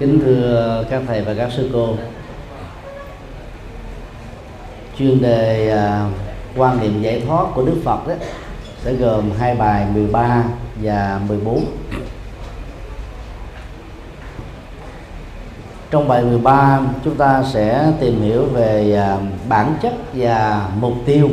[0.00, 1.94] kính thưa các thầy và các sư cô.
[4.98, 8.14] Chuyên đề uh, quan niệm giải thoát của Đức Phật đó
[8.84, 10.44] sẽ gồm hai bài 13
[10.82, 11.64] và 14
[15.90, 19.16] trong bài 13 chúng ta sẽ tìm hiểu về à,
[19.48, 21.28] bản chất và mục tiêu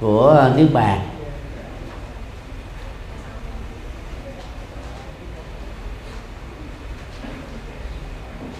[0.00, 1.00] của niết bàn.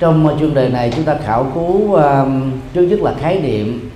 [0.03, 2.27] Trong ờ, chuyên đề này chúng ta khảo cứu ờ,
[2.75, 3.91] trước nhất là khái niệm.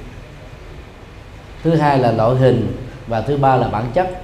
[1.62, 4.22] Thứ hai là loại hình và thứ ba là bản chất.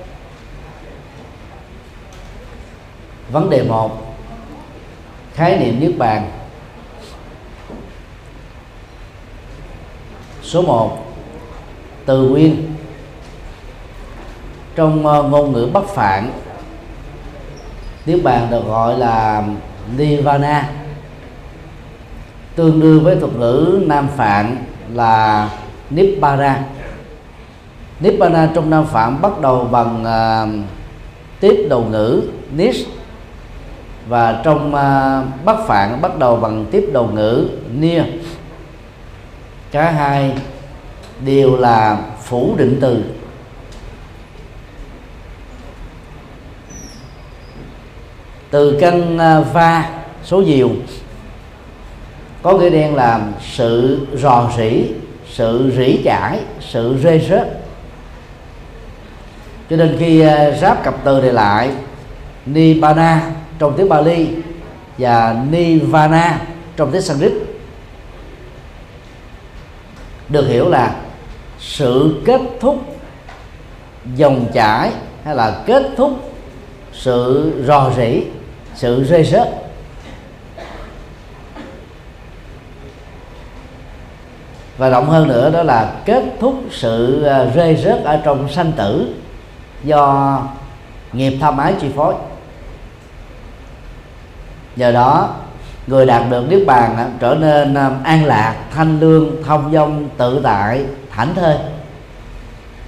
[3.31, 4.17] Vấn đề một
[5.35, 6.31] khái niệm niết bàn.
[10.43, 11.15] Số 1
[12.07, 12.75] từ nguyên.
[14.75, 16.31] Trong uh, ngôn ngữ bắc phạn
[18.07, 19.45] niết bàn được gọi là
[19.97, 20.82] nirvana
[22.57, 24.57] tương đương với thuật ngữ nam phạn
[24.95, 25.51] là
[25.91, 26.65] nibbana.
[28.01, 30.69] Nibbana trong nam phạn bắt đầu bằng uh,
[31.41, 32.23] tiếp đầu ngữ
[32.57, 32.77] nis
[34.09, 38.03] và trong uh, bắc phạn bắt đầu bằng tiếp đầu ngữ nia.
[39.71, 40.33] Cả hai
[41.25, 43.05] đều là phủ định từ.
[48.51, 49.91] Từ căn uh, va
[50.25, 50.71] số diều
[52.43, 54.85] có nghĩa đen là sự rò rỉ,
[55.33, 57.63] sự rỉ chải, sự rê rớt
[59.71, 61.71] cho nên khi à, ráp cặp từ này lại,
[62.47, 64.29] nibbana trong tiếng Bali
[64.99, 66.41] và nirvana
[66.77, 67.33] trong tiếng Sanskrit
[70.29, 70.97] được hiểu là
[71.61, 72.97] sự kết thúc
[74.17, 74.91] dòng chảy
[75.25, 76.33] hay là kết thúc
[76.93, 78.23] sự rò rỉ,
[78.75, 79.62] sự rơi rớt
[84.83, 88.73] và rộng hơn nữa đó là kết thúc sự à, rơi rớt ở trong sanh
[88.73, 89.15] tử
[89.85, 90.39] do
[91.13, 92.15] nghiệp tham ái chi phối.
[94.77, 95.31] Nhờ đó
[95.87, 100.09] người đạt được niết bàn à, trở nên à, an lạc thanh lương thông dong
[100.17, 101.57] tự tại thảnh thơi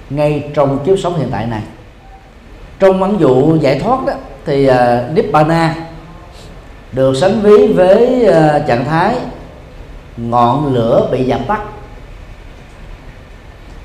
[0.09, 1.61] ngay trong kiếp sống hiện tại này.
[2.79, 4.13] Trong ấn dụ giải thoát đó
[4.45, 4.75] thì uh,
[5.13, 5.75] nibbana
[6.91, 9.15] được sánh ví với uh, trạng thái
[10.17, 11.61] ngọn lửa bị dập tắt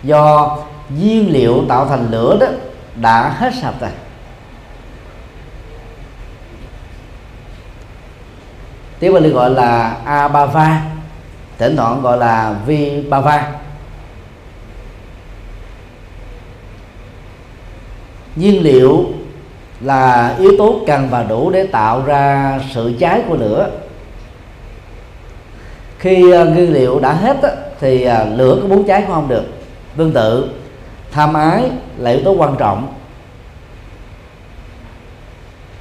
[0.03, 0.57] do
[0.89, 2.47] nhiên liệu tạo thành lửa đó
[2.95, 3.91] đã hết sạch rồi.
[8.99, 10.83] Tiếng Bali gọi là Abhava,
[11.59, 13.53] thỉnh thoảng gọi là Vibhava.
[18.37, 19.07] Nhiên liệu
[19.81, 23.71] là yếu tố cần và đủ để tạo ra sự cháy của lửa.
[25.99, 27.37] Khi à, nguyên liệu đã hết
[27.81, 29.45] thì à, lửa có muốn cháy cũng không được
[30.01, 30.51] tương tự,
[31.13, 32.95] tham ái là yếu tố quan trọng.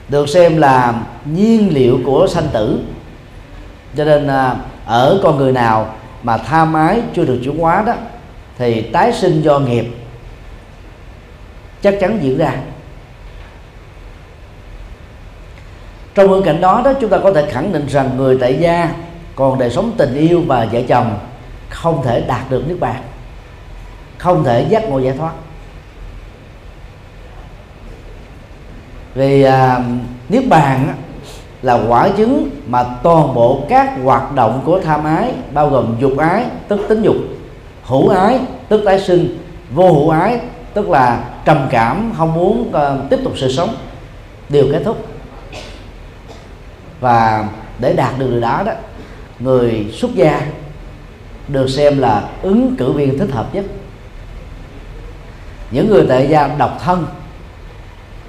[0.10, 0.94] Được xem là
[1.26, 2.80] nhiên liệu của sanh tử.
[3.96, 7.94] Cho nên à, ở con người nào mà tham ái chưa được chuyển hóa đó,
[8.58, 9.86] thì tái sinh do nghiệp
[11.82, 12.54] chắc chắn diễn ra.
[16.16, 18.94] Trong hoàn cảnh đó đó, chúng ta có thể khẳng định rằng người tại gia,
[19.36, 21.20] còn đời sống tình yêu và vợ chồng
[21.70, 23.02] không thể đạt được nước bàn
[24.20, 25.32] không thể giác ngộ giải thoát.
[29.16, 29.80] Vì à,
[30.30, 30.94] niết bàn
[31.62, 36.18] là quả chứng mà toàn bộ các hoạt động của tham ái bao gồm dục
[36.18, 37.16] ái tức tính dục
[37.84, 39.38] hữu ái tức tái sinh
[39.74, 40.40] vô hữu ái
[40.74, 43.76] tức là trầm cảm không muốn uh, tiếp tục sự sống
[44.50, 44.98] đều kết thúc.
[47.00, 47.48] Và
[47.80, 48.74] để đạt được điều đó đó
[49.40, 50.42] người xuất gia
[51.48, 53.66] được xem là ứng cử viên thích hợp nhất
[55.72, 57.08] những người tại gia độc thân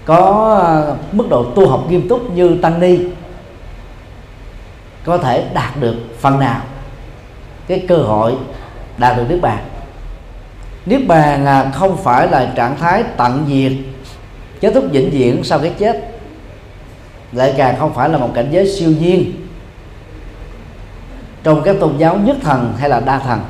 [0.04, 2.98] có ờ, mức độ tu học nghiêm túc như tăng ni
[5.04, 6.60] có thể đạt được phần nào
[7.66, 8.36] cái cơ hội
[8.98, 9.64] đạt được niết bàn.
[10.86, 13.72] Niết bàn không phải là trạng thái tận diệt,
[14.60, 16.10] kết thúc vĩnh viễn sau cái chết,
[17.32, 19.32] lại càng không phải là một cảnh giới siêu nhiên
[21.42, 23.40] trong các tôn giáo nhất thần hay là đa thần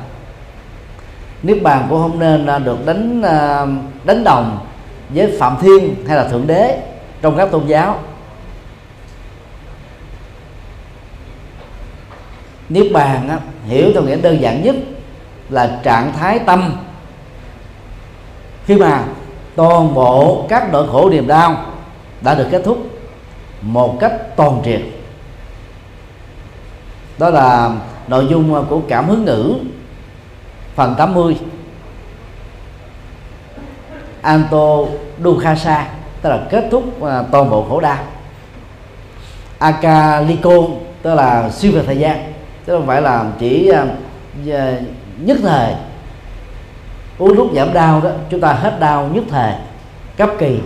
[1.43, 3.65] niết bàn cũng không nên à, được đánh à,
[4.03, 4.65] đánh đồng
[5.09, 6.79] với phạm thiên hay là thượng đế
[7.21, 7.99] trong các tôn giáo.
[12.69, 14.75] Niết bàn á, hiểu theo nghĩa đơn giản nhất
[15.49, 16.77] là trạng thái tâm.
[18.65, 19.03] Khi mà
[19.55, 21.65] toàn bộ các nỗi khổ niềm đau
[22.21, 22.77] đã được kết thúc
[23.61, 24.81] một cách toàn triệt
[27.21, 27.71] đó là
[28.07, 29.55] nội dung của cảm hứng ngữ
[30.81, 31.37] phần 80
[34.21, 34.77] Anto
[35.23, 35.87] Dukhasa,
[36.21, 37.97] tức là kết thúc à, toàn bộ khổ đau.
[39.57, 40.51] Akaliko,
[41.01, 42.33] tức là siêu về thời gian,
[42.67, 43.85] chứ không phải là chỉ à,
[44.51, 44.73] à,
[45.17, 45.73] nhất thời.
[47.17, 49.53] Uống thuốc giảm đau đó, chúng ta hết đau nhất thời,
[50.17, 50.59] cấp kỳ.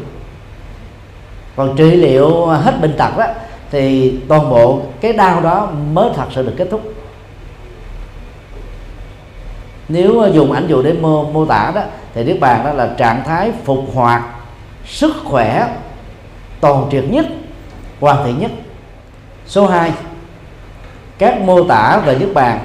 [1.56, 3.26] Còn trị liệu hết bệnh tật đó,
[3.72, 6.95] thì toàn bộ cái đau đó mới thật sự được kết thúc
[9.88, 11.82] nếu ờ, dùng ảnh dụ để mô, mô tả đó
[12.14, 14.24] thì niết bàn đó là trạng thái phục hoạt
[14.86, 15.68] sức khỏe
[16.62, 17.26] toàn triệt nhất
[18.00, 18.52] hoàn thiện nhất.
[19.46, 19.92] Số 2
[21.18, 22.60] các mô tả về niết bàn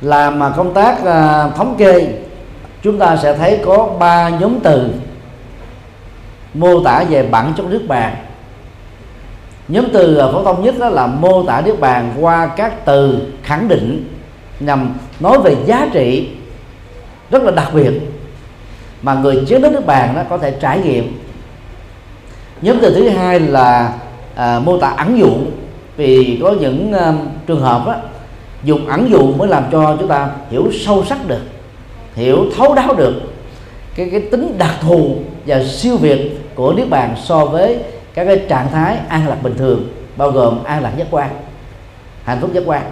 [0.00, 2.12] làm mà công tác uh, thống kê
[2.82, 4.90] chúng ta sẽ thấy có ba nhóm từ
[6.54, 8.16] mô tả về bản chất nước bàn.
[9.68, 13.32] Nhóm từ ờ, phổ thông nhất đó là mô tả nước bàn qua các từ
[13.42, 14.14] khẳng định
[14.60, 16.28] nhằm nói về giá trị
[17.30, 17.90] rất là đặc biệt
[19.02, 21.18] mà người chiến đến nước bàn đó có thể trải nghiệm.
[22.62, 23.92] Nhóm từ thứ hai là
[24.34, 25.30] à, mô tả ẩn dụ.
[25.96, 27.12] Vì có những à,
[27.46, 27.94] trường hợp đó,
[28.64, 31.40] dùng ẩn dụ mới làm cho chúng ta hiểu sâu sắc được
[32.14, 33.14] hiểu thấu đáo được
[33.94, 35.16] cái cái tính đặc thù
[35.46, 37.78] và siêu việt của niết bàn so với
[38.14, 41.30] các cái trạng thái an lạc bình thường bao gồm an lạc giác quan
[42.24, 42.82] hạnh phúc giác quan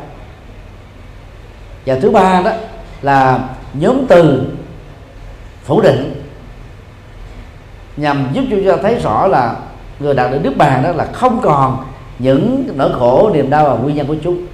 [1.88, 2.52] và thứ ba đó
[3.02, 3.38] là
[3.74, 4.42] nhóm từ
[5.64, 6.22] phủ định
[7.96, 9.56] nhằm giúp cho chúng ta thấy rõ là
[10.00, 11.84] người đạt được nước bàn đó là không còn
[12.18, 14.46] những nỗi khổ, niềm đau và nguyên nhân của chúng.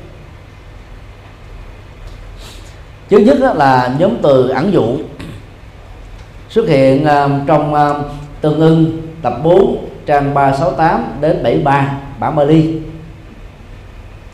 [3.10, 4.98] Thứ nhất là nhóm từ ẩn dụ
[6.48, 7.90] xuất hiện à, trong à,
[8.40, 12.80] tương ưng tập 4 trang 368 đến 73 bản Bali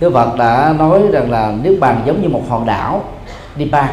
[0.01, 3.05] Đức Phật đã nói rằng là niết bàn giống như một hòn đảo
[3.57, 3.89] Dipa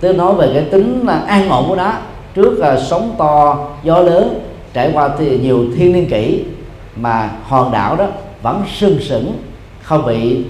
[0.00, 1.92] Tức nói về cái tính là an ổn của nó.
[2.34, 4.40] Trước là sóng to, gió lớn,
[4.72, 6.44] trải qua thì nhiều thiên niên kỷ
[6.96, 8.06] mà hòn đảo đó
[8.42, 9.32] vẫn sưng sững,
[9.82, 10.44] không bị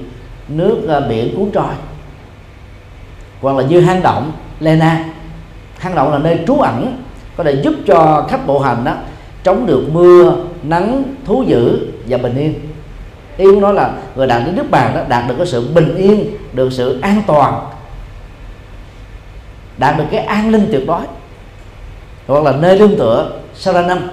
[0.49, 1.75] nước à, biển cuốn trôi.
[3.41, 5.05] Hoặc là như hang động Lena.
[5.79, 7.03] Hang động là nơi trú ẩn,
[7.37, 8.94] có thể giúp cho khách bộ hành đó,
[9.44, 11.79] chống được mưa, nắng, thú dữ
[12.09, 12.55] và bình yên
[13.38, 15.96] ý muốn nói là người đạt đến nước bàn đó đạt được cái sự bình
[15.96, 17.61] yên, được sự an toàn,
[19.79, 21.00] đạt được cái an ninh tuyệt đối.
[22.26, 24.11] Hoặc là nơi lương tựa saranam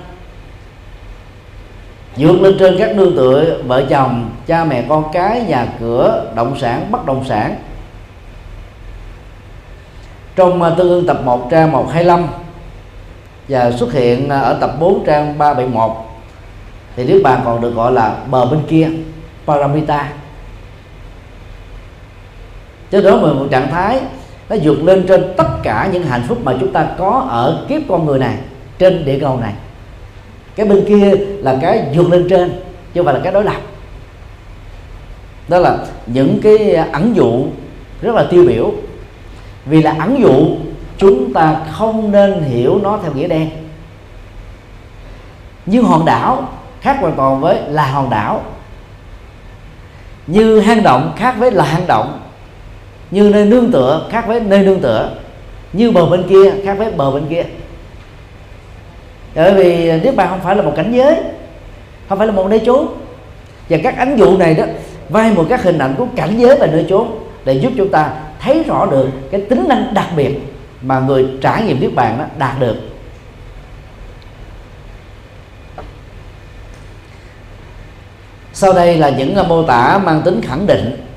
[2.18, 6.58] vượt lên trên các nương tựa, vợ chồng, cha mẹ, con cái, nhà cửa, động
[6.62, 7.56] sản, bất động sản.
[10.36, 12.28] Trong à, tương ương tập 1 trang 125
[13.48, 15.92] và xuất hiện à, ở tập 4 trang 371
[16.96, 18.90] thì nước bàn còn được gọi là bờ bên kia
[19.46, 20.14] paramita.
[22.92, 24.02] Cho đó là một trạng thái
[24.50, 27.82] nó vượt lên trên tất cả những hạnh phúc mà chúng ta có ở kiếp
[27.90, 28.38] con người này,
[28.78, 29.54] trên địa cầu này.
[30.56, 32.50] Cái bên kia là cái vượt lên trên,
[32.94, 33.62] chứ không phải là cái đối lập.
[35.48, 35.78] Đó là
[36.08, 37.46] những cái ẩn dụ
[38.02, 38.72] rất là tiêu biểu.
[39.66, 40.58] Vì là ẩn dụ,
[40.98, 43.50] chúng ta không nên hiểu nó theo nghĩa đen.
[45.66, 46.50] Như hòn đảo
[46.82, 48.42] khác hoàn toàn với là hòn đảo
[50.28, 52.20] như hang động khác với là hang động.
[53.12, 55.10] Như nơi nương tựa khác với nơi nương tựa.
[55.74, 57.44] Như bờ bên kia khác với bờ bên kia.
[59.36, 61.16] Bởi vì niết bàn không phải là một cảnh giới,
[62.10, 62.88] không phải là một nơi chốn
[63.70, 64.64] và các ánh dụ này đó
[65.10, 67.08] vay một các hình ảnh của cảnh giới và nơi chốn
[67.46, 70.40] để giúp chúng ta thấy rõ được cái tính năng đặc biệt
[70.82, 72.76] mà người trải nghiệm niết bàn đó đạt được.
[78.56, 81.08] Sau đây là những à, mô tả mang tính khẳng định.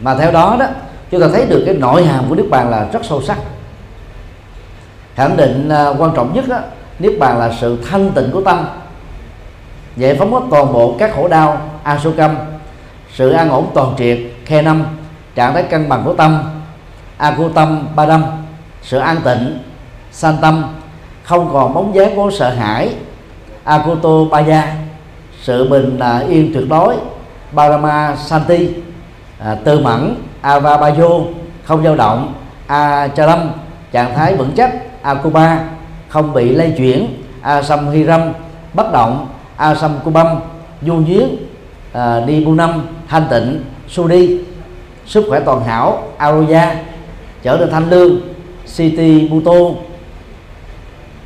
[0.00, 0.66] Mà theo đó đó
[1.10, 3.38] chúng ta thấy được cái nội hàm của niết bàn là rất sâu sắc.
[5.14, 6.58] Khẳng định à, quan trọng nhất đó,
[6.98, 8.66] niết bàn là sự thanh tịnh của tâm
[9.96, 12.36] giải phóng hết toàn bộ các khổ đau asukam
[13.14, 14.86] sự an ổn toàn triệt khe năm
[15.34, 16.42] trạng thái cân bằng của tâm
[17.16, 18.24] akutam đâm
[18.82, 19.58] sự an tịnh
[20.12, 20.64] san tâm
[21.22, 22.94] không còn bóng dáng của sợ hãi
[23.64, 24.81] akuto ba gia
[25.42, 26.96] sự bình à, yên tuyệt đối.
[27.54, 28.68] Parama santi
[29.38, 31.08] à, tư mẫn avabayo
[31.64, 32.34] không dao động
[32.66, 33.50] achalam
[33.92, 35.64] trạng thái vững chắc akuba
[36.08, 38.20] không bị lây chuyển asam hiram
[38.74, 40.26] bất động asam kubam
[40.82, 41.36] du duyên
[41.92, 44.38] à, đi bu năm thanh tịnh sudi
[45.06, 46.74] sức khỏe toàn hảo aroya
[47.42, 48.20] trở nên thanh lương
[48.76, 49.52] city buto.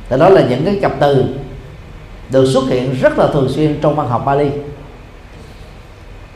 [0.09, 1.25] Thì đó là những cái cặp từ
[2.29, 4.49] được xuất hiện rất là thường xuyên trong văn học Bali.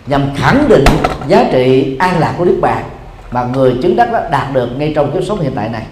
[0.07, 0.83] Nhằm khẳng định
[1.27, 2.83] giá trị an lạc của Đức Bàn
[3.31, 5.85] mà người chứng đắc đã đạt được ngay trong kiếp sống hiện tại này.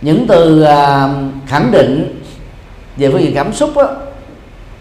[0.00, 1.08] Những từ à,
[1.46, 2.20] khẳng định
[2.96, 3.96] về phương diện cảm xúc đó,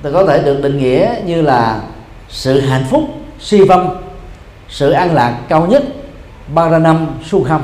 [0.03, 1.81] thì có thể được định nghĩa như là
[2.29, 3.03] sự hạnh phúc
[3.39, 3.89] si vâm
[4.69, 5.83] sự an lạc cao nhất
[6.53, 7.61] Baranam Sukham.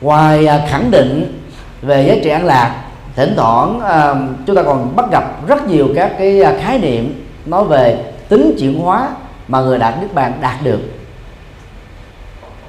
[0.00, 1.40] Ngoài à, khẳng định
[1.82, 2.83] về giá trị an lạc
[3.16, 4.14] thỉnh thoảng à,
[4.46, 8.56] chúng ta còn bắt gặp rất nhiều các cái à, khái niệm nói về tính
[8.58, 9.08] chuyển hóa
[9.48, 10.80] mà người đạt niết bàn đạt được.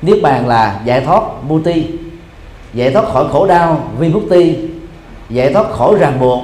[0.02, 1.86] Niết bàn là giải thoát muti
[2.74, 4.56] giải thoát khỏi khổ đau vimukti
[5.30, 6.44] giải thoát khỏi ràng buộc.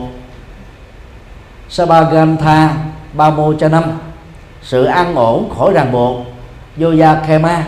[1.70, 2.74] Sabagantha
[3.14, 3.84] bamo cha năm
[4.62, 6.18] sự an ổn khỏi ràng buộc.
[6.82, 7.64] Yoga kema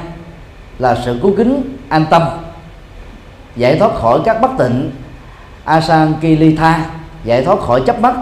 [0.79, 2.21] là sự cứu kính an tâm
[3.55, 4.91] giải thoát khỏi các bất tịnh
[5.65, 6.85] asankilitha
[7.23, 8.15] giải thoát khỏi chấp mắc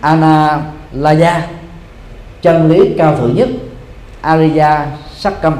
[0.00, 1.46] analaya
[2.42, 3.48] chân lý cao thượng nhất.
[4.20, 4.86] Ariya
[5.16, 5.56] Sakam.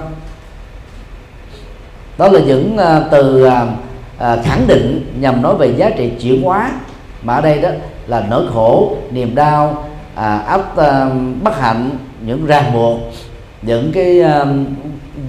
[2.18, 3.52] đó là những uh, từ uh,
[4.44, 6.70] khẳng định nhằm nói về giá trị chuyển hóa.
[7.22, 7.68] Mà ở đây đó
[8.06, 12.98] là nỗi khổ niềm đau à, áp uh, bất hạnh những ràng buộc
[13.62, 14.48] những cái uh,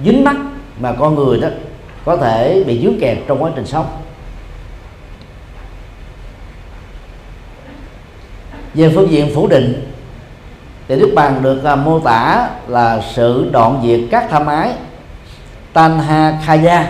[0.04, 0.36] dính mắc
[0.80, 1.48] mà con người đó
[2.04, 3.86] có thể bị dướng kẹt trong quá trình sống.
[8.76, 9.92] Về phương diện phủ định
[10.88, 14.72] thì đức bàn được uh, mô tả là sự đoạn diệt các tham ái
[15.72, 16.88] tanha khaya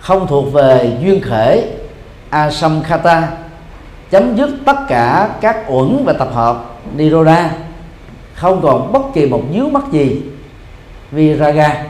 [0.00, 1.72] không thuộc về duyên khể
[2.30, 3.28] asamkhata
[4.10, 6.64] chấm dứt tất cả các uẩn và tập hợp
[6.96, 7.50] niroda
[8.34, 10.22] không còn bất kỳ một dướng mắt gì
[11.10, 11.84] viraga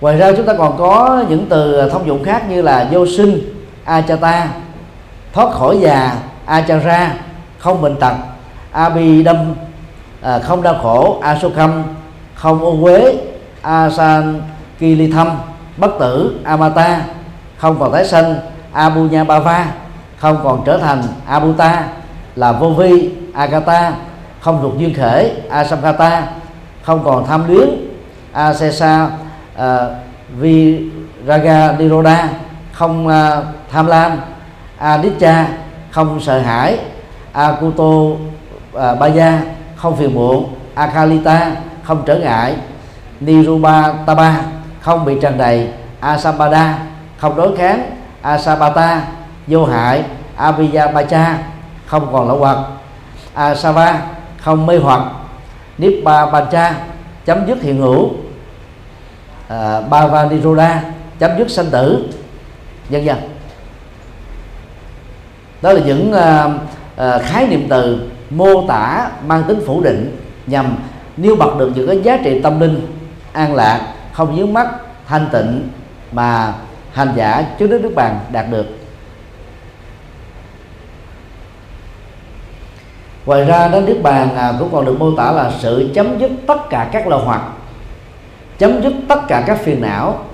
[0.00, 3.55] ngoài ra chúng ta còn có những từ thông dụng khác như là vô sinh
[3.86, 4.48] achata
[5.32, 6.12] thoát khỏi già
[6.46, 7.14] achara
[7.58, 8.14] không bệnh tật
[8.72, 9.54] abidam
[10.22, 11.82] à, không đau khổ asokam
[12.34, 13.14] không ô uế
[13.62, 14.42] asan
[14.78, 15.38] kilitham
[15.76, 17.00] bất tử amata
[17.56, 18.34] không còn tái sanh
[18.72, 19.66] abunya bava
[20.18, 21.88] không còn trở thành abuta
[22.36, 23.92] là vô vi agata
[24.40, 26.26] không thuộc duyên khể asamkata
[26.82, 27.68] không còn tham luyến
[28.32, 29.08] asesa
[29.56, 29.92] à, uh,
[30.38, 32.28] viraga niroda
[32.72, 34.20] không uh, tham lam
[34.78, 35.48] anicca
[35.90, 36.78] không sợ hãi
[37.32, 38.18] akuto uh,
[39.00, 39.38] baya
[39.76, 41.50] không phiền muộn akalita
[41.82, 42.54] không trở ngại
[43.20, 44.40] niruba taba
[44.80, 45.68] không bị tràn đầy
[46.00, 46.78] asambada
[47.18, 47.90] không đối kháng
[48.22, 49.02] asabata
[49.46, 50.04] vô hại
[50.36, 51.38] abhiyabacha
[51.86, 52.58] không còn lậu hoặc
[53.34, 54.02] asava
[54.40, 55.02] không mê hoặc
[55.78, 56.74] nippa pancha
[57.24, 58.10] chấm dứt hiện hữu
[59.48, 60.82] à, bhavaniroda
[61.18, 62.08] chấm dứt sanh tử
[62.90, 63.35] vân vân
[65.62, 66.50] đó là những uh,
[67.00, 70.76] uh, khái niệm từ mô tả mang tính phủ định nhằm
[71.16, 72.86] nêu bật được những cái giá trị tâm linh
[73.32, 74.68] an lạc không dướng mắt
[75.06, 75.68] thanh tịnh
[76.12, 76.54] mà
[76.92, 78.66] hành giả trước đức đức bàn đạt được.
[83.26, 86.30] Ngoài ra đến nước bàn à, cũng còn được mô tả là sự chấm dứt
[86.46, 87.42] tất cả các lò hoặc
[88.58, 90.24] chấm dứt tất cả các phiền não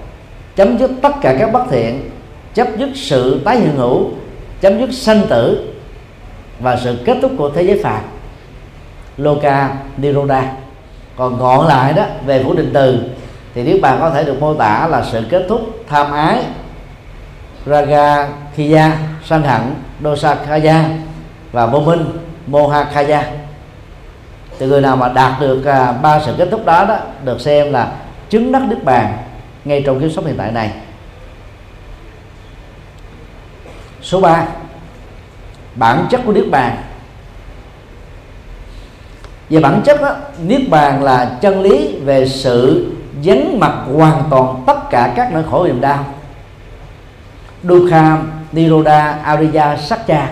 [0.57, 2.11] chấm dứt tất cả các bất thiện
[2.55, 4.11] chấm dứt sự tái hiện hữu
[4.63, 5.75] chấm dứt sanh tử
[6.61, 8.01] và sự kết thúc của thế giới phạt
[9.17, 10.53] loka niroda
[11.17, 12.99] còn gọn lại đó, về phủ định từ,
[13.55, 16.43] thì nếu bạn có thể được mô tả là sự kết thúc tham ái,
[17.67, 18.91] raga khiya
[19.25, 19.61] sân hận
[20.03, 20.85] dosa khaya
[21.53, 22.05] và vô minh
[22.47, 23.25] moha khaya
[24.59, 27.73] thì người nào mà đạt được à, ba sự kết thúc đó đó, được xem
[27.73, 27.93] là
[28.31, 29.17] chứng đắc đức bàn
[29.65, 30.71] ngay trong kiếp sống hiện tại này.
[34.03, 34.47] Số 3
[35.75, 36.77] bản chất của niết bàn.
[39.51, 42.87] Về bản chất đó, niết bàn là chân lý về sự
[43.23, 46.05] dấn mặt hoàn toàn tất cả các nỗi khổ niềm đau.
[47.63, 48.19] Dukha,
[48.53, 50.29] Niroda, Ariya, sakya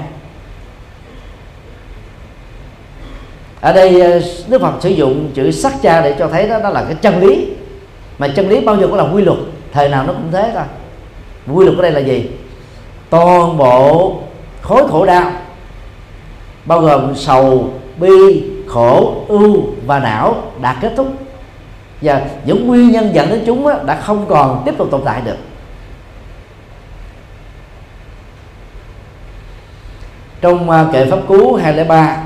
[3.61, 6.71] ở đây ờ, Đức Phật sử dụng chữ sắc cha để cho thấy đó, đó
[6.71, 7.47] là cái chân lý.
[8.19, 9.39] Mà chân lý bao giờ cũng là quy luật.
[9.73, 10.63] Thời nào nó cũng thế thôi.
[11.55, 12.31] Quy luật ở đây là gì?
[13.11, 14.19] Toàn bộ
[14.63, 15.33] khối khổ đau,
[16.65, 21.07] bao gồm sầu, bi, khổ, ưu và não đã kết thúc.
[22.03, 25.37] Và những nguyên nhân dẫn đến chúng đã không còn tiếp tục tồn tại được.
[30.41, 32.17] Trong à, kệ pháp cú 203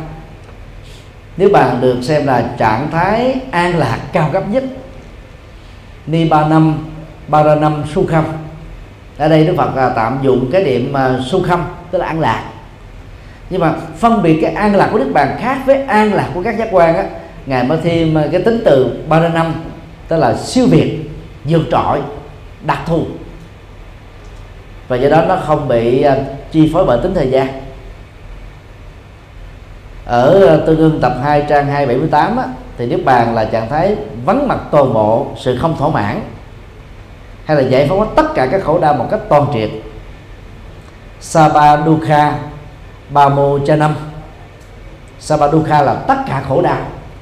[1.37, 4.64] nếu bạn được xem là trạng thái an lạc cao cấp nhất
[6.07, 6.79] ni ba năm
[9.18, 12.06] ở đây đức phật à, tạm dụng cái điểm à, uh, su khâm tức là
[12.06, 12.44] an lạc.
[13.50, 16.42] Nhưng mà phân biệt cái an lạc của Đức bàn khác với an lạc của
[16.42, 17.04] các giác quan á
[17.47, 19.54] ngài mới thêm à, cái tính từ ba ra năm
[20.09, 21.11] tức là siêu việt
[21.44, 22.00] vượt trội
[22.66, 23.04] đặc thù.
[24.88, 26.06] Và do đó nó không bị
[26.52, 27.49] chi phối bởi tính thời gian.
[30.04, 32.44] Ở tương ương tập 2 trang 278 á,
[32.78, 36.21] thì niết bàn là trạng thái vắng mặt toàn bộ sự không thỏa mãn
[37.44, 39.70] hay là giải phóng tất cả các khổ đau một cách toàn triệt.
[41.20, 42.38] Sabadukha
[43.78, 43.94] năm.
[45.20, 46.78] Sabadukha là tất cả khổ đau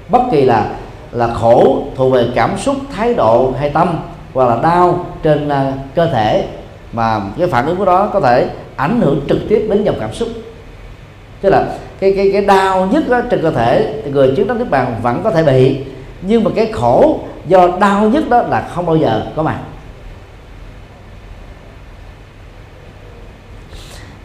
[0.09, 0.67] bất kỳ là
[1.13, 3.99] là khổ thuộc về cảm xúc thái độ hay tâm
[4.35, 5.55] hoặc là đau trên uh,
[5.95, 6.49] cơ thể
[6.93, 10.13] mà cái phản ứng của đó có thể ảnh hưởng trực tiếp đến dòng cảm
[10.13, 10.29] xúc.
[11.41, 11.67] Tức là
[12.01, 15.21] cái cái cái đau nhất đó trên cơ thể người trước đó nước bàn vẫn
[15.25, 15.77] có thể bị
[16.23, 19.59] nhưng mà cái khổ do đau nhất đó là không bao giờ có mặt.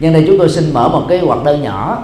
[0.00, 2.02] Nhân đây chúng tôi xin mở một cái hoạt đơn nhỏ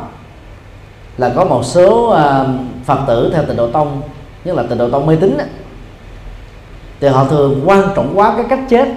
[1.19, 2.45] là có một số à,
[2.85, 4.03] phật tử theo tịnh độ tông
[4.45, 5.39] nhất là tịnh độ tông mê tín
[7.01, 8.89] thì họ thường quan trọng quá cái cách chết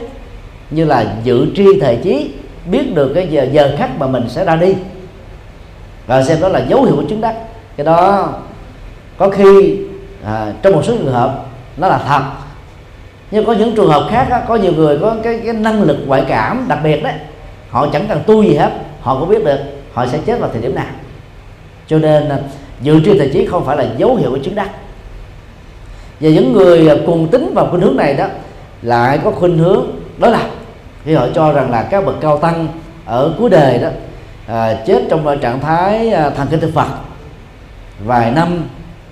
[0.71, 2.31] như là dự tri thời chí
[2.71, 4.75] biết được cái giờ giờ khắc mà mình sẽ ra đi.
[6.07, 7.35] Và xem đó là dấu hiệu của chứng đắc.
[7.77, 8.29] Cái đó
[9.17, 9.77] có khi
[10.25, 11.45] à, trong một số trường hợp
[11.77, 12.21] nó là thật.
[13.31, 15.97] Nhưng có những trường hợp khác đó, có nhiều người có cái cái năng lực
[16.07, 17.13] ngoại cảm đặc biệt đấy
[17.69, 19.59] họ chẳng cần tu gì hết họ cũng biết được
[19.93, 20.85] họ sẽ chết vào thời điểm nào.
[21.87, 22.39] Cho nên à,
[22.81, 24.69] dự tri tài trí không phải là dấu hiệu của chứng đắc.
[26.19, 28.25] Và những người à, cùng tính vào khuynh hướng này đó
[28.81, 29.85] lại có khuynh hướng
[30.17, 30.49] đó là
[31.03, 32.67] khi họ cho rằng là các bậc cao tăng
[33.05, 33.89] ở cuối đời đó
[34.47, 36.87] à, chết trong trạng thái à, thần kinh thực vật
[38.05, 38.63] vài năm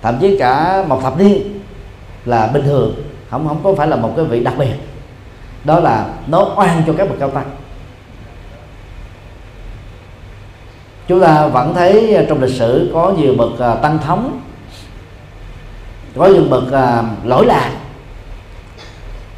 [0.02, 1.60] thậm chí cả một thập niên
[2.24, 2.94] là bình thường
[3.30, 4.74] không không có phải là một cái vị đặc biệt.
[5.64, 7.46] Đó là nó oan cho các bậc cao tăng.
[11.08, 14.40] Chúng ta vẫn thấy à, trong lịch sử có nhiều bậc à, tăng thống,
[16.16, 17.70] có những bậc à, lỗi lạc.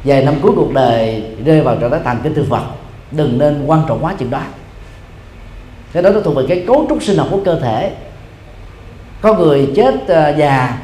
[0.03, 2.63] Vài năm cuối cuộc đời, rơi vào trạng thái thành cái thực vật,
[3.11, 4.41] đừng nên quan trọng quá chuyện đó.
[5.93, 7.91] Cái đó nó thuộc về cái cấu trúc sinh học của cơ thể.
[9.21, 9.95] Có người chết
[10.37, 10.77] già,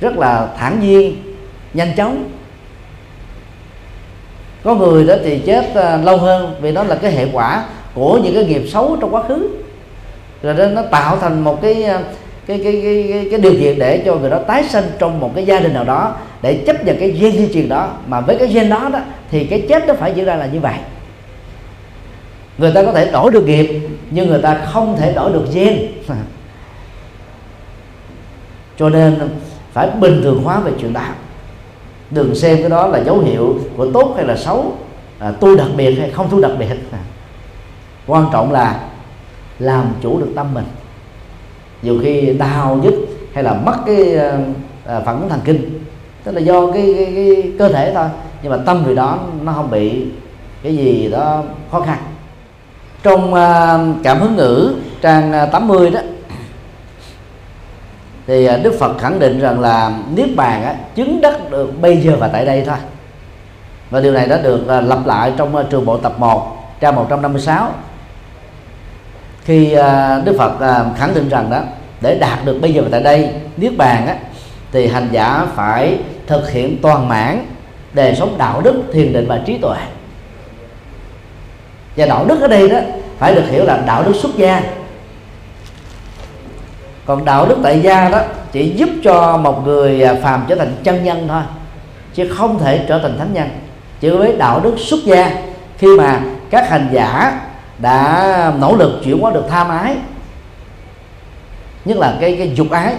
[0.00, 1.22] rất là thản nhiên,
[1.74, 2.24] nhanh chóng.
[4.64, 5.72] Có người đó thì chết
[6.04, 9.22] lâu hơn vì nó là cái hệ quả của những cái nghiệp xấu trong quá
[9.28, 9.48] khứ
[10.42, 12.02] rồi đó nó tạo thành một cái ờ,
[12.46, 15.30] cái cái cái cái, cái điều kiện để cho người đó tái sinh trong một
[15.34, 17.90] cái gia đình nào đó để chấp nhận cái gen di truyền đó.
[18.06, 19.00] Mà với cái gen đó đó
[19.30, 20.74] thì cái chết nó phải diễn ra là như vậy.
[22.58, 25.78] Người ta có thể đổi được nghiệp nhưng người ta không thể đổi được gen.
[28.78, 29.28] Cho nên
[29.72, 31.12] phải bình thường hóa về chuyện đạo.
[32.10, 34.72] Đừng xem cái đó là dấu hiệu của tốt hay là xấu
[35.18, 36.66] à, tu đặc biệt hay không tu đặc biệt.
[38.06, 38.80] Quan trọng là
[39.62, 40.64] làm chủ được tâm mình.
[41.82, 42.94] Nhiều khi đau nhất
[43.34, 44.16] hay là mất cái
[44.86, 45.84] à, phản ứng thần kinh
[46.24, 48.08] tức là do cái, cái, cái cơ thể thôi
[48.42, 50.06] nhưng mà tâm vì đó nó không bị
[50.62, 51.98] cái gì đó khó khăn.
[53.02, 56.00] Trong ờ, cảm hứng ngữ trang 80 đó
[58.26, 62.16] thì Đức Phật khẳng định rằng là niết bàn á, chứng đắc được bây giờ
[62.20, 62.76] và tại đây thôi.
[63.90, 67.72] Và điều này đã được lặp lại trong trường bộ tập 1 trang 156
[69.44, 71.60] khi à, Đức Phật à, khẳng định rằng đó
[72.00, 74.16] để đạt được bây giờ và tại đây niết bàn á,
[74.72, 77.46] thì hành giả phải thực hiện toàn mãn
[77.92, 79.76] đề sống đạo đức thiền định và trí tuệ.
[81.96, 82.78] Và đạo đức ở đây đó
[83.18, 84.62] phải được hiểu là đạo đức xuất gia.
[87.06, 88.20] Còn đạo đức tại gia đó
[88.52, 91.42] chỉ giúp cho một người à, phàm trở thành chân nhân thôi
[92.14, 93.48] chứ không thể trở thành thánh nhân.
[94.00, 95.30] Chỉ với đạo đức xuất gia
[95.78, 97.40] khi mà các hành giả
[97.82, 99.96] đã nỗ lực chuyển hóa được tham ái,
[101.84, 102.94] nhất là cái cái dục ái,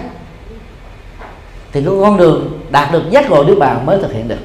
[1.72, 4.38] thì cái con đường đạt được giác ngộ niết bàn mới thực hiện được.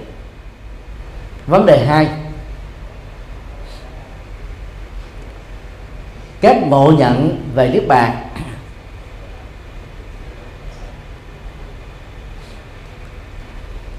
[1.47, 2.07] Vấn đề hai,
[6.41, 8.15] các ngộ nhận về niết bàn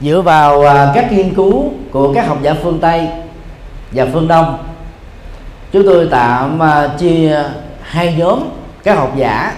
[0.00, 3.08] dựa vào à, các nghiên cứu của các học giả phương tây
[3.92, 4.69] và phương đông
[5.72, 7.44] chúng tôi tạm à, chia
[7.82, 8.40] hai nhóm,
[8.84, 9.54] các học giả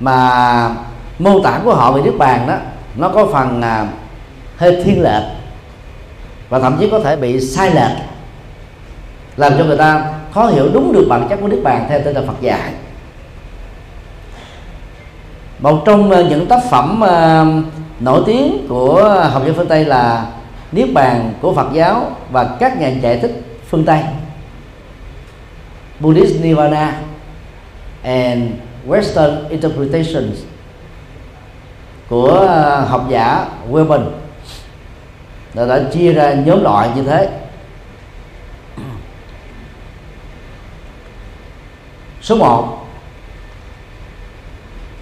[0.00, 0.70] mà
[1.18, 2.54] mô tả của họ về nước bàn đó,
[2.96, 3.86] nó có phần à,
[4.56, 5.22] hơi thiên lệch
[6.48, 7.96] và thậm chí có thể bị sai lệch,
[9.36, 10.04] làm cho người ta
[10.34, 12.72] khó hiểu đúng được bản chất của nước bàn theo tinh thần Phật dạy.
[15.58, 17.02] Một trong à, những tác phẩm
[18.00, 20.26] nổi tiếng của học giả phương Tây là
[20.72, 24.02] niết bàn của Phật giáo và các nhà giải thích phương Tây.
[26.00, 27.00] Buddhist Nirvana
[28.02, 28.42] and
[28.86, 30.38] Western Interpretations
[32.08, 34.10] của ờ, học giả Webben
[35.54, 37.28] đã, đã chia ra nhóm loại như thế.
[42.22, 42.86] Số 1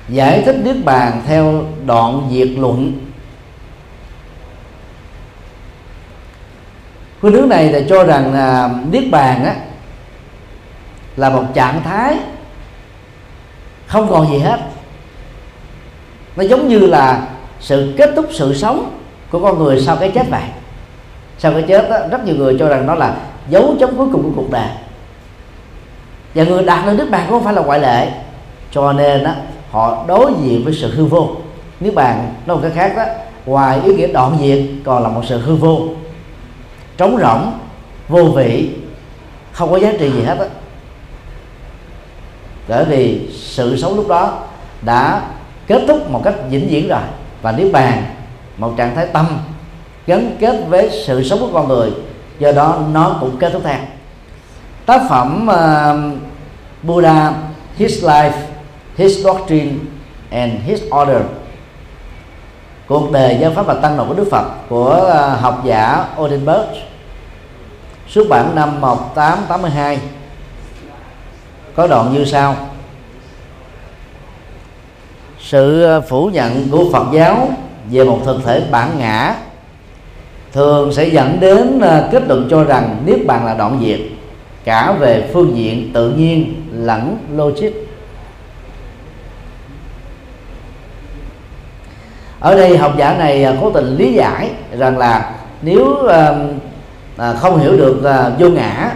[0.09, 3.05] giải thích niết bàn theo đoạn diệt luận.
[7.20, 9.55] Khuynh hướng này là cho rằng là niết bàn á
[11.16, 12.16] là một trạng thái
[13.87, 14.61] không còn gì hết.
[16.37, 17.29] Nó giống như là
[17.61, 18.90] sự kết thúc sự sống
[19.31, 20.42] của con người sau cái chết vậy
[21.38, 23.16] sau cái chết đó, rất nhiều người cho rằng nó là
[23.48, 24.68] dấu chấm cuối cùng của cuộc đời.
[26.35, 28.09] Và người đạt được nước bàn cũng không phải là ngoại lệ.
[28.70, 29.31] Cho nên đó,
[29.70, 31.31] họ đối diện với sự hư vô.
[31.81, 33.05] Nước bàn nói một cái khác đó
[33.46, 35.81] ngoài ý nghĩa đoạn diệt còn là một sự hư vô
[36.96, 37.59] trống rỗng
[38.09, 38.70] vô vị
[39.52, 40.46] không có giá trị gì hết á.
[42.68, 44.38] Bởi vì sự sống lúc đó
[44.82, 45.22] đã
[45.66, 47.00] kết thúc một cách vĩnh viễn rồi.
[47.42, 48.04] Và nếu bàn
[48.56, 49.26] một trạng thái tâm
[50.06, 51.90] gắn kết với sự sống của con người
[52.38, 53.78] do đó nó cũng kết thúc theo.
[54.87, 56.18] Tác phẩm uh,
[56.82, 57.35] Buddha
[57.76, 58.32] His Life
[58.96, 59.72] His Doctrine
[60.30, 61.22] and His Order
[62.88, 66.66] cuộc đời giáo pháp và tăng độ của Đức Phật của à, học giả Odenberg.
[68.09, 69.99] Xuất bản năm 1882
[71.75, 72.57] có đoạn như sau.
[75.40, 77.49] Sự à, phủ nhận của Phật giáo
[77.90, 79.37] về một thực thể bản ngã
[80.53, 84.01] thường sẽ dẫn đến à, kết luận cho rằng niết bàn là đoạn diệt,
[84.64, 87.86] cả về phương diện tự nhiên lẫn logic.
[92.40, 96.07] Ở đây học giả này à, cố tình lý giải rằng là nếu
[97.16, 98.90] à, không hiểu được à, vô ngã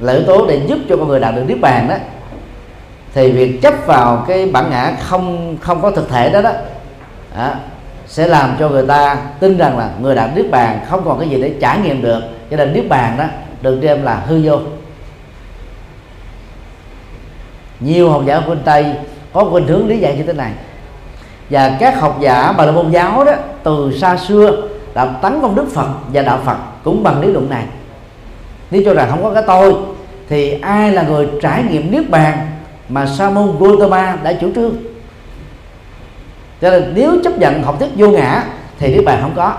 [0.00, 1.94] là yếu tố để giúp cho con người đạt được niết bàn đó
[3.14, 6.52] thì việc chấp vào cái bản ngã không không có thực thể đó đó
[7.36, 7.54] à,
[8.10, 11.28] sẽ làm cho người ta tin rằng là người đạt niết bàn không còn cái
[11.28, 12.20] gì để trải nghiệm được.
[12.50, 13.24] Cho nên niết bàn đó
[13.62, 14.58] được đem là hư vô.
[17.80, 18.86] Nhiều học giả phương tây
[19.32, 20.52] có khuynh hướng lý giải như thế này
[21.50, 23.32] và các học giả bà la môn giáo đó,
[23.62, 27.50] từ xa xưa đã tấn công đức phật và đạo phật cũng bằng lý luận
[27.50, 27.64] này.
[28.70, 29.74] Nếu cho rằng không có cái tôi,
[30.28, 32.46] thì ai là người trải nghiệm niết bàn
[32.88, 34.72] mà sa môn Gautama đã chủ trương?
[36.60, 38.44] Cho nên nếu chấp nhận học thuyết vô ngã,
[38.78, 39.54] thì niết bàn không có.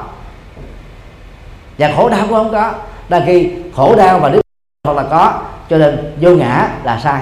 [1.78, 2.72] Và khổ đau cũng không có.
[3.10, 4.42] Đa khi khổ đau và niết
[4.84, 7.22] hoặc là có, cho nên vô ngã là sai.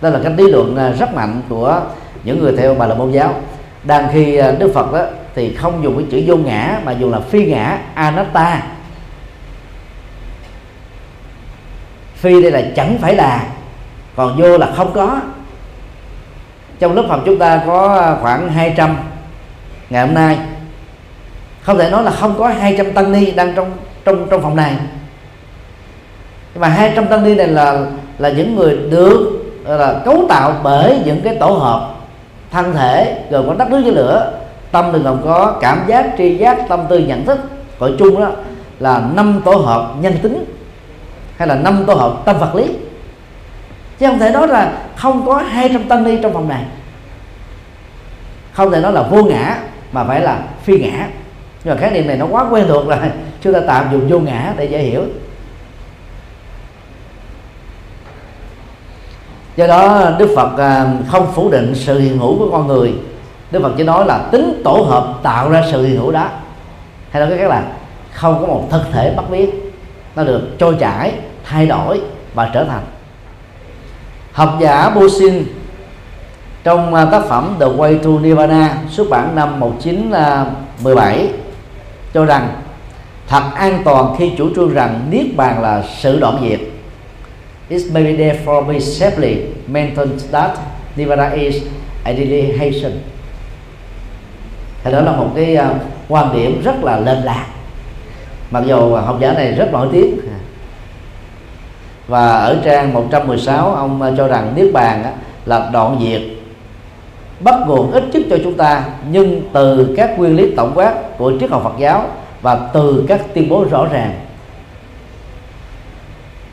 [0.00, 1.80] Đó là cái lý luận à, rất mạnh của
[2.24, 3.34] những người theo bà la môn giáo.
[3.84, 5.04] Đang khi à, đức phật đó
[5.34, 8.62] thì không dùng cái chữ vô ngã, mà dùng là phi ngã, anatta.
[12.14, 13.46] Phi đây là chẳng phải là,
[14.16, 15.20] còn vô là không có.
[16.78, 18.96] Trong lớp học chúng ta có à, khoảng 200
[19.90, 20.38] ngày hôm nay.
[21.62, 23.70] Không thể nói là không có 200 tăng ni đang trong
[24.04, 24.72] trong trong phòng này.
[26.54, 27.86] Nhưng mà 200 tăng ni này là
[28.18, 31.97] là những người được là cấu tạo bởi những cái tổ hợp
[32.50, 34.32] thân thể, gồm có đất nước với lửa,
[34.72, 37.38] tâm thì gồm có cảm giác, tri giác, tâm tư, nhận thức.
[37.78, 38.30] Gọi chung đó
[38.78, 40.44] là năm tổ hợp nhân tính
[41.36, 42.64] hay là năm tổ hợp tâm vật lý.
[43.98, 46.64] Chứ không thể nói là không có 200 tăng ni trong phòng này.
[48.52, 49.56] Không thể nói là vô ngã,
[49.92, 51.08] mà phải là phi ngã.
[51.64, 52.98] Nhưng mà khái niệm này nó quá quen thuộc rồi,
[53.42, 55.04] chúng ta tạm dùng vô ngã để dễ hiểu.
[59.58, 62.94] Do đó đức phật à, không phủ định sự hiện hữu của con người.
[63.50, 66.28] Đức phật chỉ nói là tính tổ hợp tạo ra sự hiện hữu đó.
[67.10, 67.62] Hay nói cách là
[68.12, 69.50] không có một thực thể bắt biến,
[70.16, 71.12] nó được trôi chảy
[71.44, 72.00] thay đổi
[72.34, 72.82] và trở thành.
[74.32, 75.44] Học giả Bosin
[76.64, 81.24] trong à, tác phẩm The Way to Nirvana xuất bản năm 1917 à,
[82.14, 82.48] cho rằng
[83.28, 86.60] thật an toàn khi chủ trương rằng niết bàn là sự đoạn diệt.
[87.68, 90.58] It may be therefore me safely maintained that
[90.96, 91.62] Nirvana is
[92.04, 92.92] annihilation
[94.84, 95.76] thì đó là một cái uh,
[96.08, 97.46] quan điểm rất là lệch lạc.
[98.50, 100.18] Mặc dù học giả này rất nổi tiếng.
[102.06, 106.22] Và ở trang 116 ông à, cho rằng niết bàn là đoạn diệt.
[107.40, 111.32] Bắt nguồn ít nhất cho chúng ta nhưng từ các nguyên lý tổng quát của
[111.40, 112.04] triết học Phật giáo
[112.42, 114.20] và từ các tuyên bố rõ ràng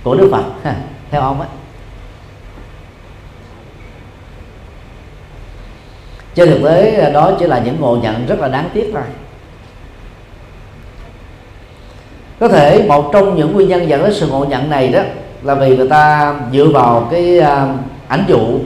[0.03, 0.71] của Đức Phật
[1.15, 1.49] theo ông ấy
[6.35, 9.03] trên thực tế, đó chỉ là những ngộ nhận rất là đáng tiếc thôi.
[12.39, 15.01] Có thể một trong những nguyên nhân dẫn đến sự ngộ nhận này đó
[15.43, 17.75] là vì người ta dựa vào cái à,
[18.07, 18.59] ảnh dụ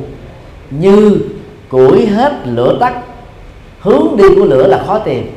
[0.69, 1.17] như
[1.69, 2.93] củi hết lửa tắt,
[3.79, 5.31] hướng đi của lửa là khó tìm.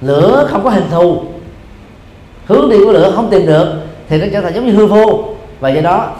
[0.00, 1.24] Lửa không có hình thù
[2.48, 3.74] hướng đi của lửa không tìm được
[4.08, 5.24] thì nó trở thành giống như hư vô.
[5.60, 6.10] Và do đó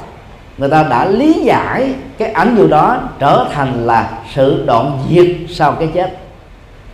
[0.59, 5.27] người ta đã lý giải cái ảnh dụ đó trở thành là sự đoạn diệt
[5.49, 6.19] sau cái chết.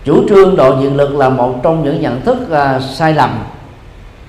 [0.04, 3.30] Chủ trương đoạn diệt lực là một trong những nhận thức uh, sai lầm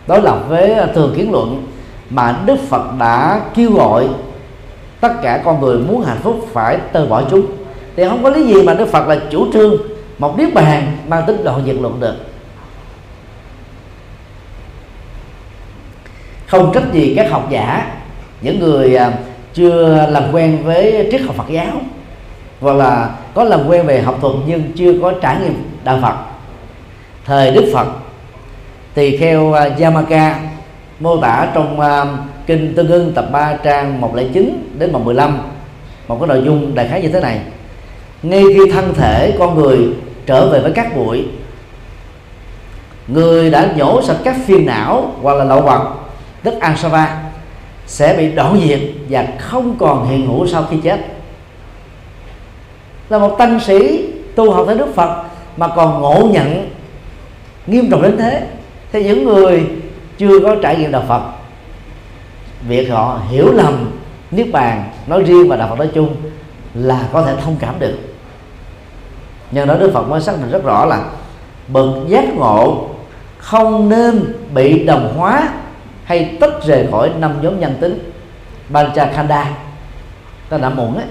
[0.07, 1.65] đối lập với thường kiến luận
[2.09, 4.07] mà đức phật đã kêu gọi
[5.01, 7.45] tất cả con người muốn hạnh phúc phải từ bỏ chúng.
[7.95, 9.75] Thì không có lý gì mà đức phật là chủ trương
[10.17, 12.15] một niết bàn mang tính đoạn diệt luận được.
[16.47, 17.91] Không trách gì các học giả,
[18.41, 19.11] những người à,
[19.53, 21.81] chưa làm quen với triết học Phật giáo,
[22.61, 25.53] hoặc là có làm quen về học thuật nhưng chưa có trải nghiệm
[25.83, 26.15] đạo Phật,
[27.25, 27.87] thời Đức Phật.
[28.93, 30.39] Tỳ kheo à, Yamaka
[30.99, 32.05] mô tả trong à,
[32.45, 35.37] kinh Tương ưng tập 3 trang 109 đến 115
[36.07, 37.39] một cái nội dung đại khái như thế này.
[38.23, 39.77] Ngay khi thân thể con người
[40.25, 41.25] trở về với các bụi,
[43.07, 45.81] người đã nhổ sạch các phiền não hoặc là lậu hoặc
[46.45, 47.23] tức Ansava
[47.87, 48.79] sẽ bị đoạn diệt
[49.09, 50.99] và không còn hiện hữu sau khi chết.
[53.09, 55.23] Là một tăng sĩ tu học tới Đức Phật
[55.57, 56.69] mà còn ngộ nhận
[57.67, 58.47] nghiêm trọng đến thế,
[58.91, 59.67] thì những người
[60.17, 61.21] chưa có trải nghiệm đạo Phật,
[62.67, 63.91] việc họ hiểu lầm
[64.31, 66.15] niết bàn nói riêng và đạo Phật nói chung
[66.73, 67.97] là có thể thông cảm được.
[69.51, 71.03] Nhưng đó Đức Phật mới xác định rất rõ là
[71.67, 72.89] bậc giác ngộ
[73.37, 75.49] không nên bị đồng hóa
[76.05, 78.11] hay tách rời khỏi năm nhóm nhân tính.
[78.69, 79.51] Bancha Khanda
[80.49, 81.05] ta đã muộn ấy.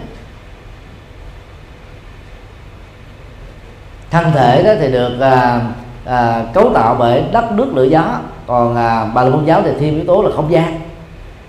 [4.11, 5.61] Thân thể đó thì được à,
[6.04, 8.18] à, cấu tạo bởi đất nước lửa gió.
[8.46, 10.80] Còn à, bà la môn giáo thì thêm yếu tố là không gian.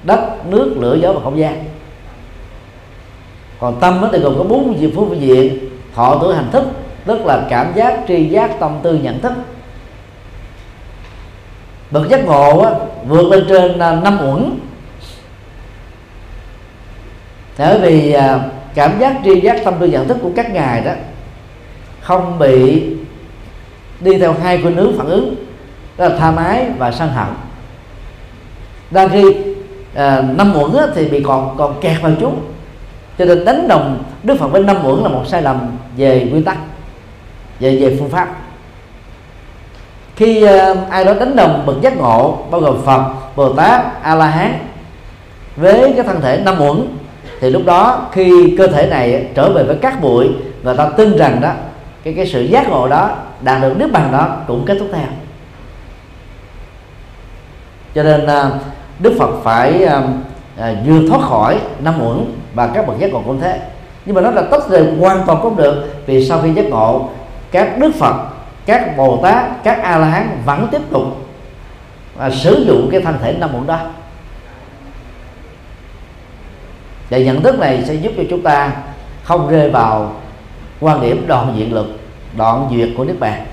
[0.04, 1.66] Đất nước lửa gió và không gian.
[3.60, 6.64] Còn tâm thì gồm có bốn phương diện thọ tưởng hành thức
[7.06, 9.34] tức là cảm giác tri giác tâm tư nhận thức
[11.96, 12.72] bậc giác ngộ á,
[13.08, 14.60] vượt lên trên à, năm uẩn.
[17.58, 18.40] Bởi vì à,
[18.74, 20.92] cảm giác tri giác tâm tư nhận thức của các ngài đó
[22.02, 22.84] không bị
[24.00, 25.36] đi theo hai khuynh hướng phản ứng
[25.98, 27.28] đó là tha mái và sân hận.
[28.92, 29.24] Đang khi
[29.96, 32.40] à, năm uẩn á, thì bị còn còn kẹt vào chúng.
[33.18, 36.44] Cho nên đánh đồng đức phật với năm uẩn là một sai lầm về nguyên
[36.44, 36.58] tắc
[37.60, 38.45] về về phương pháp
[40.16, 44.16] khi uh, ai đó đánh đồng bậc giác ngộ bao gồm phật bồ tát a
[44.16, 44.54] la hán
[45.56, 46.88] với cái thân thể năm uẩn
[47.40, 50.30] thì lúc đó khi cơ thể này trở về với các bụi
[50.64, 51.52] và ta tin rằng đó
[52.04, 53.10] cái cái sự giác ngộ đó
[53.42, 55.08] đạt được nước bàn đó cũng kết thúc theo.
[57.96, 58.54] Cho nên uh,
[59.00, 63.22] đức phật phải ờ, uh, vừa thoát khỏi năm uẩn và các bậc giác ngộ
[63.26, 63.60] cũng thế.
[64.06, 67.10] Nhưng mà nó là tất rời hoàn toàn không được vì sau khi giác ngộ
[67.52, 68.16] các đức phật
[68.66, 71.04] các bồ tát, các a la hán vẫn tiếp tục
[72.16, 73.80] và sử dụng cái thân thể năm muộn đó
[77.10, 78.72] và nhận thức này sẽ giúp cho chúng ta
[79.24, 80.14] không rơi vào
[80.80, 82.00] quan điểm đoạn diện lực,
[82.38, 83.46] đoạn duyệt của nước bạn.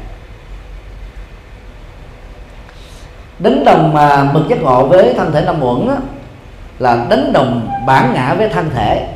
[3.43, 5.95] đánh đồng mà mực giác ngộ với thân thể năm uẩn đó
[6.79, 9.09] là đánh đồng bản ngã với thân thể.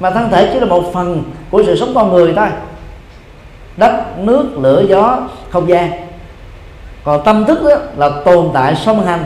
[0.00, 2.48] Mà thân thể chỉ là một phần của sự sống con người thôi
[3.78, 5.18] đất, nước, lửa, gió,
[5.50, 5.90] không gian.
[7.04, 9.24] Còn tâm thức đó là tồn tại song hành.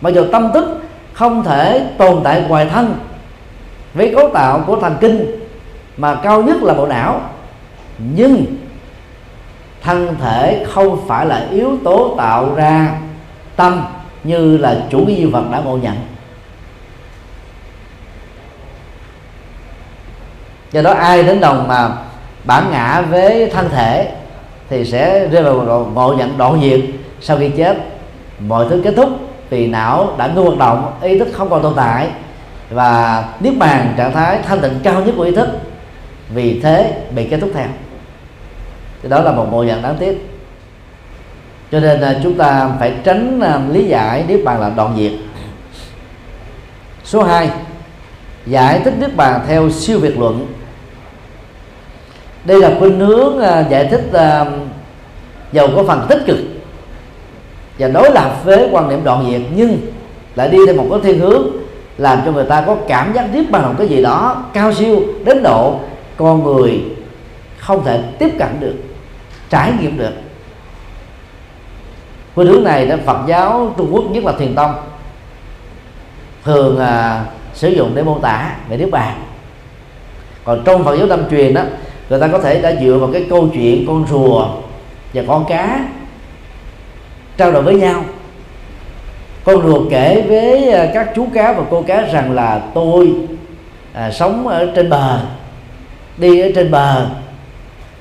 [0.00, 2.94] Mặc dù tâm thức không thể tồn tại ngoài thân
[3.94, 5.40] với cấu tạo của thần kinh,
[5.96, 7.20] mà cao nhất là bộ não.
[7.98, 8.46] Nhưng
[9.82, 13.00] thân thể không phải là yếu tố tạo ra
[13.56, 13.86] tâm
[14.24, 15.96] như là chủ nghĩa duy vật đã ngộ nhận.
[20.72, 21.90] Do đó ai đến đồng mà
[22.44, 24.12] bản ngã với thân thể
[24.70, 26.80] thì sẽ rơi vào ngộ nhận đoạn diệt
[27.20, 27.76] sau khi chết,
[28.38, 29.08] mọi thứ kết thúc
[29.50, 32.08] vì não đã ngưng hoạt động, ý thức không còn tồn tại
[32.70, 35.48] và niết bàn trạng thái thanh tịnh cao nhất của ý thức.
[36.34, 37.66] Vì thế bị kết thúc theo.
[39.02, 40.30] Thì đó là một ngộ nhận đáng tiếc.
[41.72, 45.12] Cho nên là chúng ta phải tránh à, lý giải niết bàn là đoạn diệt
[47.04, 47.50] số 2
[48.46, 50.46] giải thích niết bàn theo siêu việt luận
[52.44, 54.44] đây là khuynh hướng à, giải thích à,
[55.52, 56.38] giàu có phần tích cực.
[57.78, 59.78] Và đối lập với quan điểm đoạn diệt nhưng
[60.34, 61.46] lại đi theo một cái thiên hướng
[61.98, 65.00] làm cho người ta có cảm giác tiếp bằng một cái gì đó cao siêu
[65.24, 65.78] đến độ
[66.16, 66.84] con người
[67.58, 68.74] không thể tiếp cận được
[69.50, 70.12] trải nghiệm được.
[72.34, 74.74] Khuynh hướng này đã Phật giáo Trung Quốc nhất là Thiền Tông
[76.44, 79.22] thường à, sử dụng để mô tả về niết bàn.
[80.44, 81.62] Còn trong phật giáo tâm truyền đó
[82.08, 84.48] người ta có thể đã dựa vào cái câu chuyện con rùa
[85.14, 85.88] và con cá
[87.36, 88.04] trao đổi với nhau.
[89.44, 93.14] Con rùa kể với à, các chú cá và cô cá rằng là tôi
[93.92, 95.20] à, sống ở trên bờ
[96.16, 97.06] đi ở trên bờ.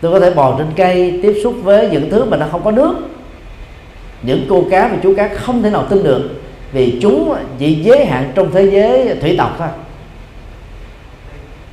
[0.02, 2.72] Tôi có thể bò trên cây tiếp xúc với những thứ mà nó không có
[2.72, 2.96] nước.
[4.22, 8.06] Những cô cá và chú cá không thể nào tin được vì chúng chỉ giới
[8.06, 9.68] hạn trong thế giới thủy tộc thôi.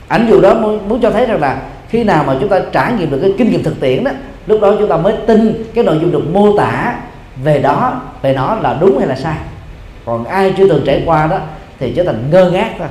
[0.09, 2.93] Ảnh dụ đó muốn, muốn cho thấy rằng là khi nào mà chúng ta trải
[2.93, 4.11] nghiệm được cái kinh nghiệm thực tiễn đó,
[4.47, 6.95] lúc đó chúng ta mới tin cái nội dung được mô tả
[7.45, 9.37] về đó, về nó là đúng hay là sai.
[10.05, 11.39] Còn ai chưa từng trải qua đó
[11.79, 12.89] thì trở thành ngơ ngác thôi.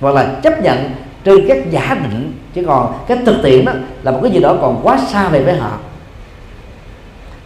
[0.00, 0.90] Hoặc là chấp nhận
[1.24, 4.56] trên các giả định, chứ còn cái thực tiễn đó là một cái gì đó
[4.60, 5.70] còn quá xa về với họ.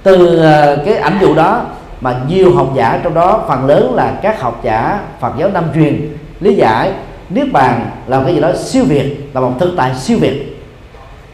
[0.03, 1.65] Từ ờ, cái ảnh dụ đó
[2.01, 5.65] mà nhiều học giả, trong đó phần lớn là các học giả, Phật giáo Nam
[5.75, 6.09] truyền,
[6.41, 6.93] lý giải
[7.31, 10.63] niết bàn là một cái gì đó siêu việt là một thực tại siêu việt.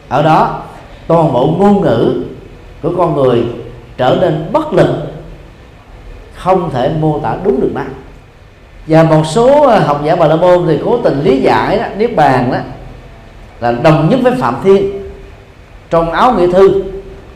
[0.09, 0.63] Ở đó
[1.07, 2.23] toàn bộ ngôn ngữ
[2.83, 3.43] của con người
[3.97, 4.89] trở nên bất lực
[6.35, 7.83] không thể mô tả đúng được nó.
[8.87, 11.85] Và một số ờ, học giả bà la môn thì cố tình lý giải đó,
[11.97, 12.59] niết bàn đó
[13.61, 15.11] là đồng nhất với phạm thiên.
[15.91, 16.83] Trong áo nghĩa thư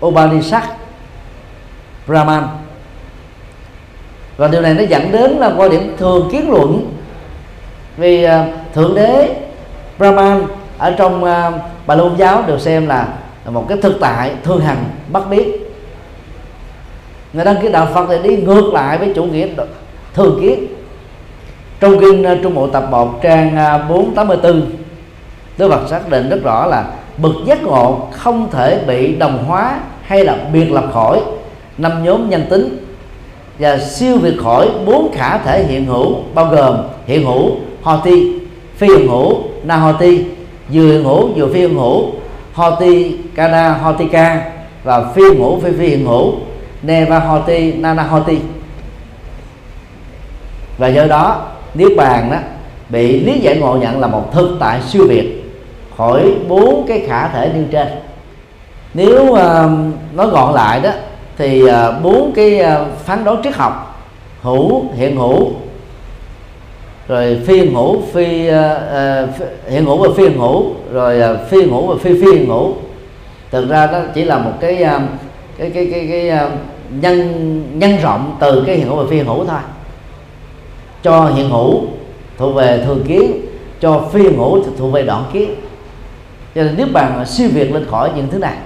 [0.06, 0.64] Upanishad
[2.06, 2.42] Brahman.
[4.36, 6.94] Và điều này nó dẫn đến là quan điểm thường kiến luận
[7.98, 8.30] vì uh,
[8.74, 9.28] thượng đế
[9.98, 10.46] Brahman
[10.78, 11.54] ở trong uh,
[11.86, 13.08] bà la môn giáo được xem là
[13.46, 15.74] một cái thực tại thường hằng bất biết
[17.32, 19.46] người đăng ký đạo Phật thì đi ngược lại với chủ nghĩa
[20.14, 20.66] thường kiến.
[21.80, 23.48] Trong kinh uh, Trung Bộ tập 1 trang
[23.82, 24.70] uh, 484
[25.58, 26.84] Đức Phật xác định rất rõ là
[27.16, 31.20] bậc giác ngộ không thể bị đồng hóa hay là biệt lập khỏi
[31.78, 32.84] năm nhóm nhân tính.
[33.58, 37.50] Và siêu việt khỏi bốn khả thể hiện hữu bao gồm hiện hữu
[37.82, 38.32] hoti
[38.76, 40.24] phi hiện hữu na hoti
[40.72, 42.12] vừa hiện hữu vừa phi hiện hữu
[42.52, 44.50] hoti kana hotika
[44.84, 46.34] và phi hiện hữu phi phi hiện hữu
[46.82, 48.38] neva hoti nana hoti
[50.78, 52.38] và do đó niết bàn đó
[52.88, 55.38] bị lý giải ngộ nhận là một thực tại siêu việt
[55.96, 57.88] khỏi bốn cái khả thể nêu trên.
[58.94, 59.38] Nếu uh,
[60.14, 60.90] nói gọn lại đó
[61.38, 61.70] thì uh,
[62.02, 64.00] bốn cái uh, phán đoán triết học
[64.42, 65.52] hữu hiện hữu
[67.08, 71.86] rồi phi ngủ, phi uh, uh, hiện ngủ và phi ngủ, rồi uh, phi hiện
[71.86, 72.72] và phi phi ngủ.
[73.50, 75.02] thực ra đó chỉ là một cái uh,
[75.58, 76.52] cái cái cái, cái uh,
[76.90, 79.60] nhân nhân rộng từ cái hiện hữu và phi ngủ hữu thôi.
[81.02, 81.84] Cho hiện hữu
[82.38, 83.32] thuộc về thường kiến
[83.80, 85.54] cho phi ngủ hữu thuộc về đoạn kiến.
[86.54, 88.56] Cho nên niết bàn siêu việt lên khỏi những thứ này.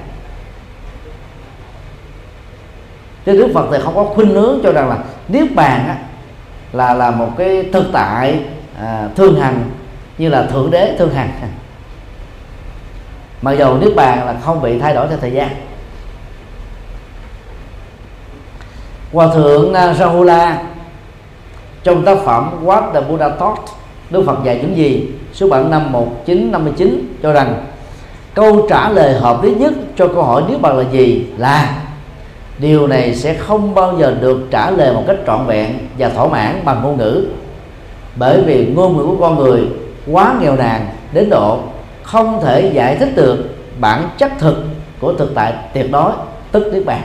[3.26, 5.98] Chứ Đức Phật thì không có khuynh hướng cho rằng là niết bàn á,
[6.72, 8.40] là là một cái thực tại
[8.78, 9.70] à, thương hằng
[10.18, 11.30] như là thượng đế thương hằng.
[13.42, 15.48] Mặc dù niết bàn là không bị thay đổi theo thời gian.
[19.12, 20.62] Hòa thượng à, Rahula
[21.82, 23.60] trong tác phẩm What the Buddha Taught
[24.10, 25.08] Đức Phật dạy những gì?
[25.32, 27.64] Số bản năm 1959 cho rằng
[28.34, 31.26] câu trả lời hợp lý nhất cho câu hỏi niết bàn là gì?
[31.36, 31.81] Là
[32.58, 36.28] điều này sẽ không bao giờ được trả lời một cách trọn vẹn và thỏa
[36.28, 37.26] mãn bằng ngôn ngữ.
[38.16, 39.62] Bởi vì ngôn ngữ của con người
[40.12, 41.58] quá nghèo nàn đến độ
[42.02, 43.38] không thể giải thích được
[43.80, 44.64] bản chất thực
[45.00, 46.12] của thực tại tuyệt đối
[46.52, 47.02] tức niết bàn.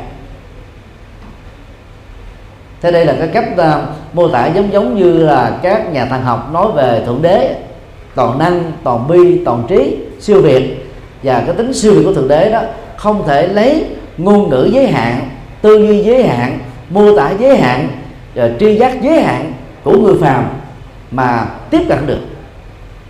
[2.82, 6.22] Thế đây là cái cách uh, mô tả giống giống như là các nhà thần
[6.24, 7.56] học nói về thượng đế
[8.16, 10.92] toàn năng toàn bi toàn trí siêu việt.
[11.24, 12.62] Và cái tính siêu việt của thượng đế đó
[12.98, 13.86] không thể lấy
[14.18, 15.30] ngôn ngữ giới hạn
[15.68, 17.88] tư duy giới hạn mô tả giới hạn
[18.36, 19.54] ờ, tri giác giới hạn
[19.84, 20.46] của người phàm
[21.12, 22.20] mà tiếp cận được.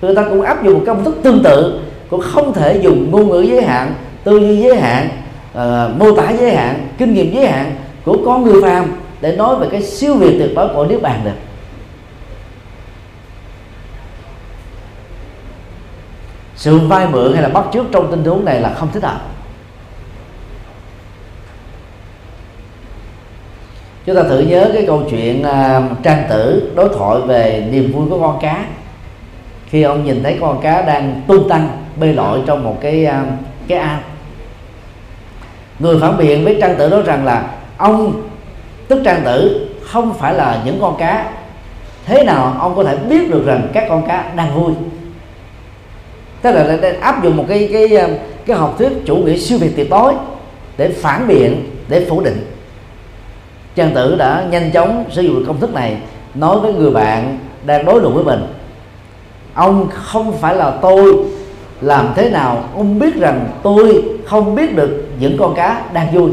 [0.02, 3.30] Người ta cũng áp dụng một công thức tương tự cũng không thể dùng ngôn
[3.30, 3.94] ngữ giới hạn
[4.24, 5.10] tư duy giới hạn
[5.54, 7.76] uh, mô tả giới hạn kinh nghiệm giới hạn
[8.06, 8.86] của con người phàm
[9.22, 11.32] để nói về cái siêu việt tuyệt đối của nước bàn được.
[16.56, 19.37] Sự vay mượn hay là bắt chước trong tình huống này là không thích hợp.
[24.08, 28.10] Chúng ta thử nhớ cái câu chuyện uh, trang tử đối thoại về niềm vui
[28.10, 28.66] của con cá.
[29.70, 33.28] Khi ông nhìn thấy con cá đang tung tăng bơi lội trong một cái uh,
[33.68, 34.00] cái ao.
[35.80, 38.22] Người phản biện với trang tử nói rằng là ông
[38.88, 41.30] tức trang tử không phải là những con cá.
[42.06, 44.74] Thế nào ông có thể biết được rằng các con cá đang vui?
[46.42, 48.08] Tức là đang áp dụng một cái cái à,
[48.46, 50.14] cái học thuyết chủ nghĩa siêu việt tuyệt đối
[50.78, 52.57] để phản biện để phủ định
[53.78, 55.98] trang tử đã nhanh chóng sử dụng công thức này,
[56.34, 58.46] nói với người bạn đang đối luận với mình.
[59.54, 61.16] Ông không phải là tôi,
[61.82, 66.32] làm thế nào ông biết rằng tôi không biết được những con cá đang vui.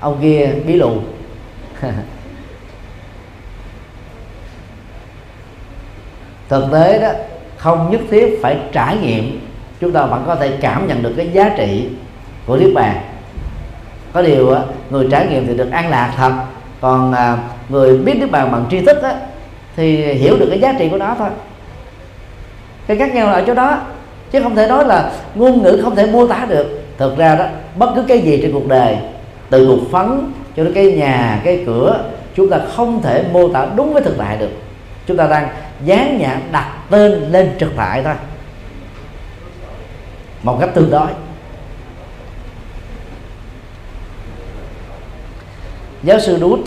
[0.00, 0.90] Ông kia bí lù.
[6.48, 7.08] Thực tế đó,
[7.56, 9.40] không nhất thiết phải trải nghiệm,
[9.80, 11.88] chúng ta vẫn có thể cảm nhận được cái giá trị
[12.46, 13.00] của niết bàn
[14.12, 14.54] có điều
[14.90, 16.32] người trải nghiệm thì được an lạc thật.
[16.80, 17.38] Còn à,
[17.68, 19.14] người biết niết bàn bằng tri thức á,
[19.76, 21.28] thì hiểu được cái giá trị của nó thôi.
[22.86, 23.80] Cái khác nhau là ở chỗ đó
[24.30, 26.82] chứ không thể nói là ngôn ngữ không thể mô tả được.
[26.98, 27.44] Thực ra đó
[27.76, 28.96] bất cứ cái gì trên cuộc đời
[29.50, 32.04] từ một phấn cho đến cái nhà cái cửa
[32.34, 34.50] chúng ta không thể mô tả đúng với thực tại được.
[35.06, 35.48] Chúng ta đang
[35.84, 38.14] dán nhãn đặt tên lên thực tại thôi.
[40.42, 41.08] Một cách tương đối.
[46.06, 46.60] Giáo sư Đút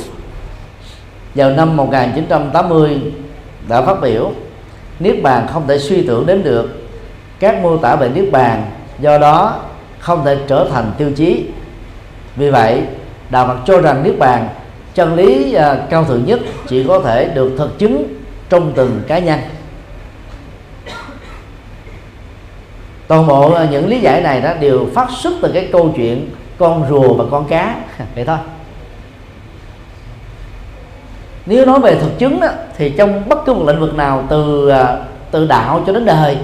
[1.36, 3.02] vào năm 1980
[3.68, 4.32] đã phát biểu
[5.00, 6.70] niết bàn không thể suy tưởng đến được.
[7.40, 9.60] Các mô tả về niết bàn do đó
[10.00, 11.46] không thể trở thành tiêu chí.
[12.36, 12.82] Vì vậy
[13.30, 14.48] đạo Phật cho rằng niết bàn
[14.96, 18.04] chân lý uh, cao thượng nhất chỉ có thể được thực chứng
[18.50, 19.40] trong từng cá nhân.
[23.08, 26.30] Toàn bộ à, những lý giải này đó đều phát xuất từ cái câu chuyện
[26.58, 27.76] con rùa và con cá.
[28.16, 28.38] Vậy thôi
[31.46, 34.70] nếu nói về thực chứng đó, thì trong bất cứ một lĩnh vực nào từ
[34.70, 34.98] à,
[35.32, 36.38] từ đạo cho đến đời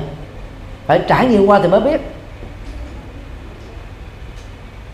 [0.86, 2.02] phải trải nghiệm qua thì mới biết.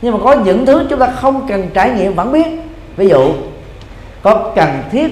[0.01, 2.47] Nhưng mà có những thứ chúng ta không cần trải nghiệm vẫn biết.
[2.97, 3.31] Ví dụ
[4.21, 5.07] có cần thiết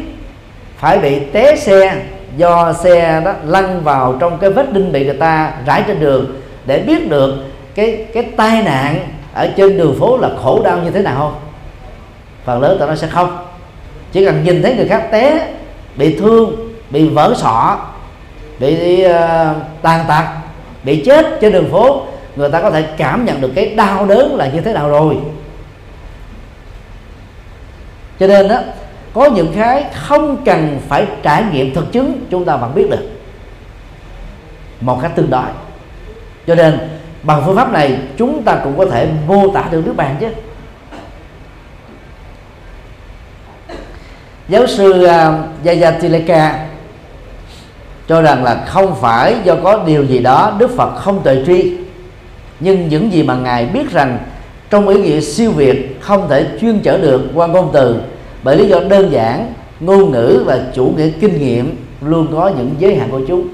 [0.77, 2.05] phải bị té xe
[2.37, 6.41] do xe đó lăn vào trong cái vết đinh bị người ta rải trên đường
[6.65, 7.35] để biết được
[7.75, 11.35] cái cái tai nạn ở trên đường phố là khổ đau như thế nào không?
[12.45, 13.37] Phần lớn tụi nó sẽ không
[14.11, 15.53] chỉ cần nhìn thấy người khác té
[15.95, 17.77] bị thương bị vỡ sọ
[18.59, 19.11] bị uh,
[19.81, 20.23] tàn tật
[20.83, 22.05] bị chết trên đường phố
[22.35, 25.17] người ta có thể cảm nhận được cái đau đớn là như thế nào rồi.
[28.19, 28.59] Cho nên đó
[29.13, 33.09] có những cái không cần phải trải nghiệm thực chứng chúng ta vẫn biết được.
[34.81, 35.43] Một cách tương đối.
[36.47, 36.79] Cho nên
[37.23, 40.27] bằng phương pháp này chúng ta cũng có thể mô tả được nước bạn chứ
[44.49, 46.65] giáo sư à, Yaya Tileka
[48.07, 51.73] cho rằng là không phải do có điều gì đó Đức Phật không tuệ tri,
[52.59, 54.17] nhưng những gì mà ngài biết rằng
[54.69, 58.01] trong ý nghĩa siêu việt không thể chuyên trở được qua ngôn từ
[58.43, 62.75] bởi lý do đơn giản, ngôn ngữ và chủ nghĩa kinh nghiệm luôn có những
[62.79, 63.47] giới hạn của chúng.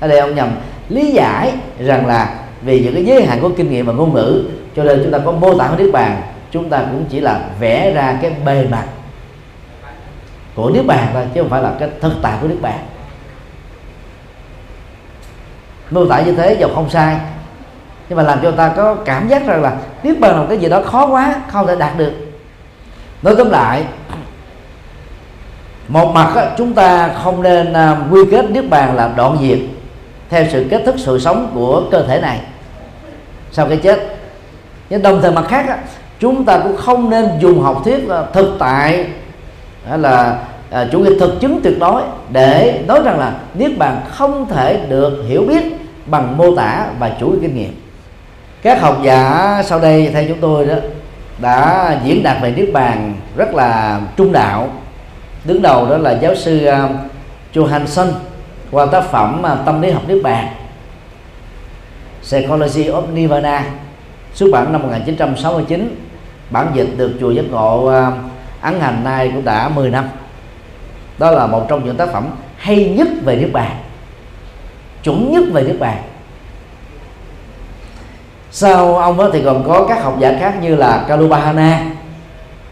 [0.00, 0.48] Ở đây ông nhầm
[0.88, 4.44] lý giải rằng là vì những cái giới hạn của kinh nghiệm và ngôn ngữ,
[4.76, 7.40] cho nên chúng ta có mô tả của niết bàn, chúng ta cũng chỉ là
[7.60, 8.84] vẽ ra cái bề mặt
[10.56, 12.78] của nước bàn thôi chứ không phải là cái thực tại của nước bàn
[15.90, 17.16] mô tả như thế dầu không sai
[18.08, 20.58] nhưng mà làm cho ta có cảm giác rằng là niết bàn là một cái
[20.58, 22.12] gì đó khó quá không thể đạt được.
[23.22, 23.84] Nói tóm lại
[25.88, 29.58] một mặt á, chúng ta không nên à, quy kết niết bàn là đoạn diệt
[30.30, 32.40] theo sự kết thúc sự sống của cơ thể này
[33.52, 34.16] sau cái chết.
[34.90, 35.78] Nhưng đồng thời mặt khác á,
[36.20, 39.06] chúng ta cũng không nên dùng học thuyết à, thực tại
[39.88, 40.38] hay là
[40.70, 44.86] à, chủ nghĩa thực chứng tuyệt đối để nói rằng là niết bàn không thể
[44.88, 45.62] được hiểu biết
[46.06, 47.80] bằng mô tả và chủ nghĩa kinh nghiệm.
[48.62, 50.74] Các học giả sau đây theo chúng tôi đó
[51.38, 54.68] đã diễn đạt về niết bàn rất là trung đạo.
[55.44, 56.90] Đứng đầu đó là giáo sư uh,
[57.54, 58.06] Johansson
[58.70, 60.48] qua tác phẩm uh, tâm lý học niết bàn.
[62.22, 63.64] Psychology of Nirvana
[64.34, 65.96] xuất bản năm 1969
[66.50, 68.14] bản dịch được chùa giác ngộ uh,
[68.60, 70.08] ấn hành nay cũng đã 10 năm.
[71.18, 73.76] Đó là một trong những tác phẩm hay nhất về nước bàn.
[75.02, 76.02] Chuẩn nhất về nước bàn.
[78.50, 81.84] Sau ông đó thì còn có các học giả khác như là Kalubahana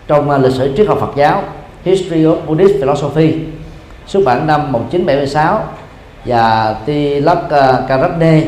[0.06, 1.42] trong à, lịch sử triết học Phật giáo
[1.84, 3.38] History of Buddhist Philosophy
[4.06, 5.62] xuất bản năm 1976
[6.24, 8.42] và Tilak uh, Karatne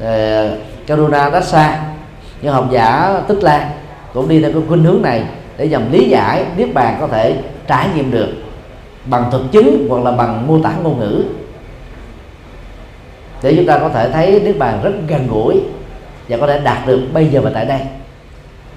[0.00, 0.48] à,
[0.86, 1.78] Karuna Dasa
[2.42, 3.70] những học giả Tích Lan
[4.14, 5.24] cũng đi theo cái khuynh hướng này
[5.62, 7.36] để nhằm lý giải niết bàn có thể
[7.66, 8.28] trải nghiệm được
[9.04, 11.24] bằng thực chứng hoặc là bằng mô tả ngôn ngữ.
[13.42, 15.60] Để chúng ta có thể thấy niết bàn rất gần gũi
[16.28, 17.80] và có thể đạt được bây giờ và tại đây.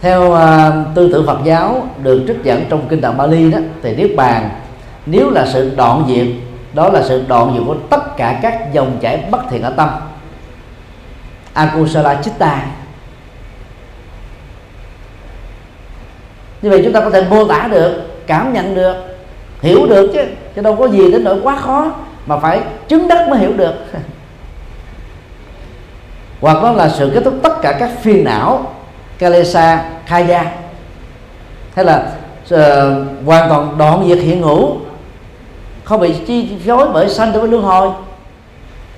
[0.02, 3.96] Theo uh, tư tưởng Phật giáo được trích dẫn trong kinh tạng Bali đó thì
[3.96, 4.50] niết bàn
[5.06, 6.28] nếu là sự đoạn diệt
[6.74, 9.90] đó là sự đoạn diệt của tất cả các dòng chảy bất thiện ở tâm.
[11.54, 12.66] Akusala chitta.
[16.66, 17.94] Như vậy chúng ta có thể mô tả được
[18.28, 18.96] cảm nhận được
[19.62, 20.20] hiểu được chứ.
[20.56, 21.92] Chứ đâu có gì đến nỗi quá khó
[22.26, 23.74] mà phải chứng đắc mới hiểu được.
[26.42, 28.74] Hoặc đó là sự kết thúc tất cả các phiền não
[29.20, 30.52] kalesa kaya
[31.76, 32.12] hay là
[32.54, 32.60] uh,
[33.26, 34.78] hoàn toàn đoạn diệt hiện hữu
[35.84, 37.90] không bị chi phối bởi sanh tử với luân hồi.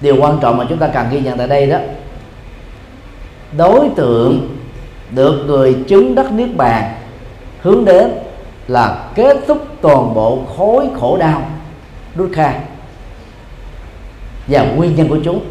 [0.02, 1.78] Điều quan trọng mà chúng ta cần ghi nhận tại đây đó
[3.58, 4.58] đối tượng
[5.12, 6.94] được người chứng đắc niết bàn
[7.68, 8.12] hướng đến
[8.68, 11.42] là kết thúc toàn bộ khối khổ đau
[12.18, 12.54] dukkha
[14.48, 15.46] và nguyên nhân của chúng.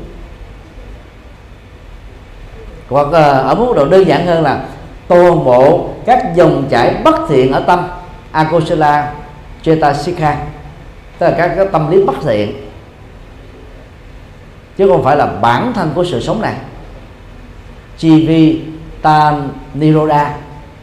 [2.88, 4.64] Hoặc ờ, ở mức độ đơn giản hơn là
[5.08, 7.88] toàn bộ các dòng chảy bất thiện ở tâm
[8.30, 9.12] akosala,
[9.62, 10.36] chetasika,
[11.18, 12.52] tức là các cái tâm lý bất thiện,
[14.76, 16.54] chứ không phải là bản thân của sự sống này.
[17.98, 18.60] Chi vi
[19.02, 20.34] tan niroda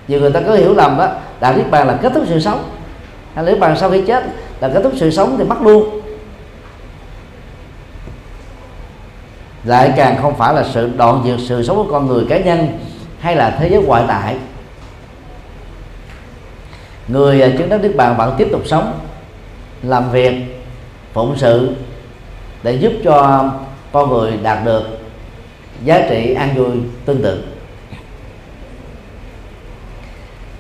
[0.08, 2.64] nhiều người ta có hiểu lầm đó đạo niết bàn là kết thúc sự sống.
[3.36, 4.24] Hay niết bàn sau khi chết
[4.60, 6.02] là kết thúc sự sống thì mất luôn.
[9.64, 12.80] Lại càng không phải là sự đoạn diệt sự sống của con người cá nhân
[13.20, 14.36] hay là thế giới ngoại tại.
[17.08, 19.00] Người à, chứng đắc niết bàn vẫn tiếp tục sống,
[19.84, 20.34] làm việc,
[21.14, 21.76] phụng sự
[22.64, 23.50] để giúp cho
[23.92, 24.84] con người đạt được
[25.84, 26.72] giá trị an vui
[27.06, 27.53] tương tự.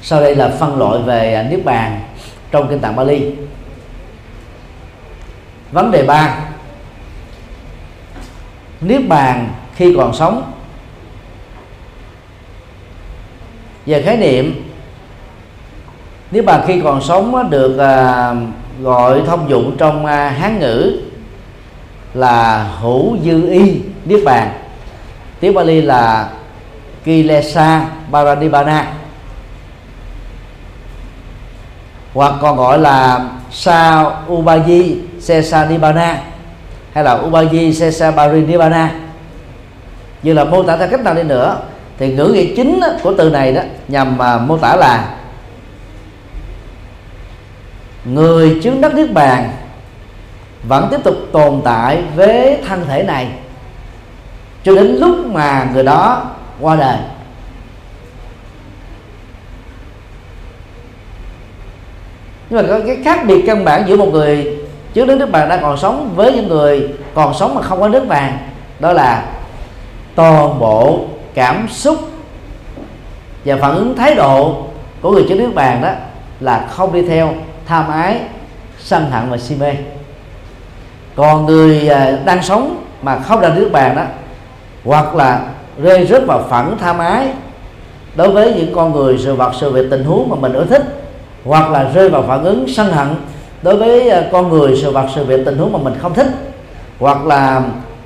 [0.05, 2.01] Sau đây là phân loại về à, niết bàn
[2.51, 3.31] trong kinh tạng Bali.
[5.71, 6.37] Vấn đề ba.
[8.81, 10.51] Niết bàn khi còn sống.
[13.85, 14.69] Về khái niệm,
[16.31, 18.35] niết bàn khi còn sống được à,
[18.81, 21.01] gọi thông dụng trong à, hán ngữ
[22.13, 24.51] là hữu dư y niết bàn.
[25.39, 26.29] Tiếng Bali là
[27.03, 29.02] Kilesa Paradipana
[32.13, 36.21] hoặc còn gọi là Sa ubaji Sesa Nibbana
[36.93, 38.91] hay là ubaji Sesa nibbana
[40.23, 41.57] như là mô tả theo cách nào đi nữa,
[41.97, 45.09] thì ngữ nghĩa chính của từ này đó nhằm mà mô tả là
[48.05, 49.51] người chứng đắc niết bàn
[50.67, 53.27] vẫn tiếp tục tồn tại với thân thể này
[54.63, 56.23] cho đến lúc mà người đó
[56.59, 56.97] qua đời.
[62.53, 64.57] Nhưng mà có cái khác biệt căn bản giữa một người
[64.93, 67.87] trước đến nước bạn đang còn sống với những người còn sống mà không có
[67.87, 68.37] nước vàng
[68.79, 69.25] đó là
[70.15, 70.99] toàn bộ
[71.33, 71.97] cảm xúc
[73.45, 74.63] và phản ứng thái độ
[75.01, 75.89] của người trước nước bàn đó
[76.39, 77.33] là không đi theo
[77.65, 78.19] tham ái,
[78.79, 79.73] sân hận và si mê.
[81.15, 84.03] Còn người à, đang sống mà không ra nước bàn đó,
[84.85, 85.41] hoặc là
[85.83, 87.27] rơi rớt vào phản tham ái
[88.15, 91.02] đối với những con người sự vật, sự việc, tình huống mà mình ưa thích
[91.45, 93.07] hoặc là rơi vào phản ứng sân hận
[93.61, 96.27] đối với à, con người sự vật sự việc tình huống mà mình không thích,
[96.99, 97.63] hoặc là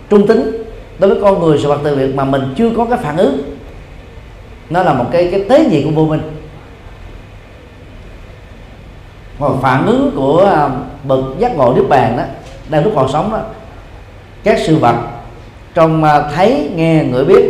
[0.09, 0.63] trung tính
[0.99, 3.41] đối với con người sự vật sự việc mà mình chưa có cái phản ứng.
[4.69, 6.21] Nó là một cái cái tế nhị của vô minh.
[9.39, 10.69] Còn phản ứng của à,
[11.03, 12.23] bậc giác ngộ nước bàn đó,
[12.69, 13.39] đang lúc còn sống đó,
[14.43, 14.95] các sự vật
[15.73, 17.45] trong à, thấy, nghe, ngửi biết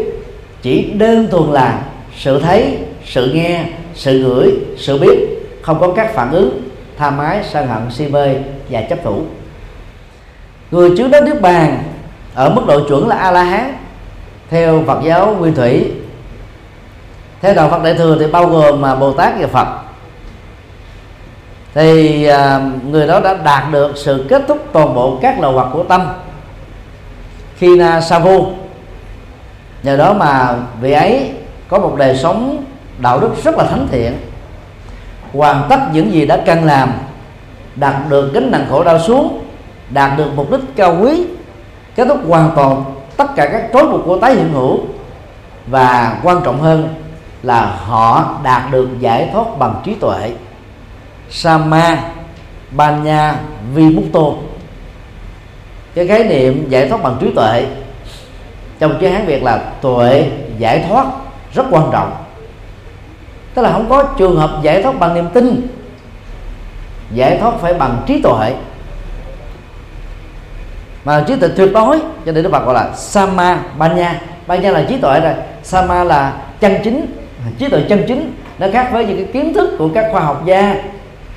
[0.62, 1.82] chỉ đơn thuần là
[2.18, 5.37] sự thấy, sự nghe, sự ngửi, sự biết
[5.68, 8.36] không có các phản ứng tham ái sân hận si mê
[8.70, 9.22] và chấp thủ.
[10.72, 11.84] Người trước đến nước bàn
[12.36, 13.74] ở mức độ chuẩn là a la hán
[14.49, 15.91] theo phật giáo nguyên thủy
[17.41, 19.68] theo đạo phật đại thừa thì bao gồm mà bồ tát và phật.
[21.74, 25.68] Thì à, người đó đã đạt được sự kết thúc toàn bộ các lầu hoặc
[25.74, 26.07] của tâm.
[27.57, 28.47] Khi na sa vu
[29.84, 31.32] nhờ đó mà vị ấy
[31.68, 32.63] có một đời sống
[32.99, 34.27] đạo đức rất là thánh thiện
[35.34, 36.92] hoàn tất những gì đã cần làm,
[37.76, 39.42] đạt được gánh nặng khổ đau xuống,
[39.90, 41.26] đạt được mục đích cao quý,
[41.96, 42.84] kết thúc hoàn toàn
[43.18, 44.80] tất cả các trói buộc của tái hiện hữu.
[45.68, 46.94] Và quan trọng hơn
[47.44, 50.32] là họ đạt được giải thoát bằng trí tuệ.
[51.30, 51.98] Sama
[52.72, 53.36] banya
[53.74, 54.22] vimukto
[55.96, 57.66] cái khái niệm giải thoát bằng trí tuệ
[58.80, 61.06] trong chữ hán việt là tuệ giải thoát
[61.54, 62.12] rất quan trọng
[63.58, 65.68] tức là không có trường hợp giải thoát bằng niềm tin.
[67.14, 68.53] Giải thoát phải bằng trí tuệ.
[71.05, 74.86] Mà trí tuệ tuyệt đối, cho nên Đức Phật gọi là Sama Banya Banya là
[74.89, 75.34] trí tuệ rồi.
[75.64, 77.05] Sama là chân chính.
[77.60, 80.41] Trí tuệ chân chính nó khác với những cái kiến thức của các khoa học
[80.45, 80.76] gia,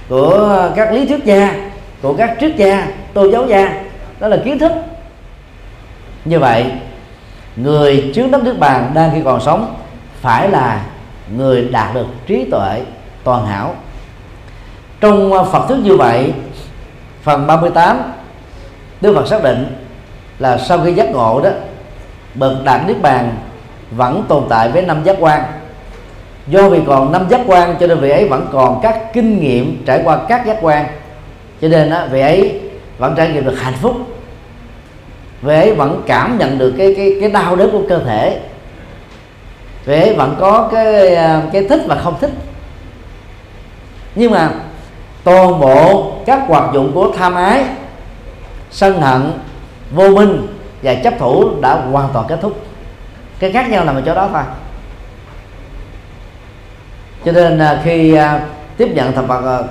[0.08, 1.54] của các lý thuyết gia,
[2.02, 3.80] của các triết gia, tôn giáo gia.
[4.20, 4.72] Đó là kiến thức.
[6.24, 6.64] Như vậy,
[7.56, 9.74] người trước đấng nước bàn đang khi còn sống
[10.20, 10.80] phải là
[11.36, 12.82] người đạt được trí tuệ
[13.24, 13.74] toàn hảo.
[15.00, 16.32] Trong à, Phật thuyết như vậy
[17.22, 17.98] phần 38
[19.00, 19.76] Đức Phật xác định
[20.38, 21.50] là sau khi giác ngộ đó
[22.34, 23.36] bậc đạt niết bàn
[23.90, 25.42] vẫn tồn tại với năm giác quan.
[26.46, 29.82] Do vì còn năm giác quan cho nên vị ấy vẫn còn các kinh nghiệm
[29.86, 30.86] trải qua các giác quan.
[31.60, 32.60] Cho nên đó, vị ấy
[32.98, 33.96] vẫn trải nghiệm được hạnh phúc.
[35.42, 38.40] Vị ấy vẫn cảm nhận được cái cái cái đau đớn của cơ thể
[39.84, 42.30] vị vẫn có cái à, cái thích và không thích.
[44.14, 44.50] Nhưng mà
[45.24, 47.64] toàn bộ các hoạt dụng của tham ái,
[48.70, 49.32] sân hận,
[49.90, 50.46] vô minh
[50.82, 52.60] và chấp thủ đã hoàn toàn kết thúc.
[53.38, 54.42] Cái khác nhau nằm ở chỗ đó thôi.
[57.24, 58.40] Cho nên à, khi à,
[58.76, 59.64] tiếp nhận thập vật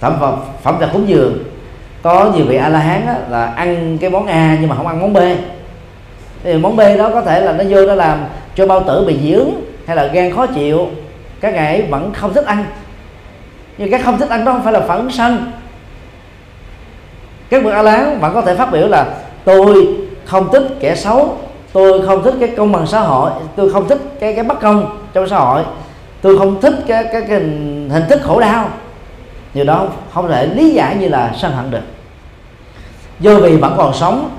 [0.00, 1.44] thẩm vật, phẩm vật cúng dường,
[2.02, 5.00] có nhiều vị a la hán là ăn cái món a nhưng mà không ăn
[5.00, 5.18] món b
[6.42, 8.24] thì món b đó có thể là nó vô nó làm
[8.54, 9.50] cho bao tử bị dưỡng
[9.86, 10.88] hay là gan khó chịu.
[11.40, 12.64] Các ngài ấy vẫn không thích ăn.
[13.78, 15.52] Nhưng cái không thích ăn đó không phải là phản sân
[17.50, 19.06] các bậc a lán vẫn có thể phát biểu là
[19.44, 21.38] tôi không thích kẻ xấu
[21.72, 24.98] tôi không thích cái công bằng xã hội tôi không thích cái cái bất công
[25.12, 25.62] trong xã hội
[26.22, 27.40] tôi không thích cái cái, cái
[27.90, 28.68] hình thức khổ đau.
[29.54, 31.82] Điều đó không thể lý giải như là sân hận được.
[33.20, 34.30] Do vì vẫn còn sống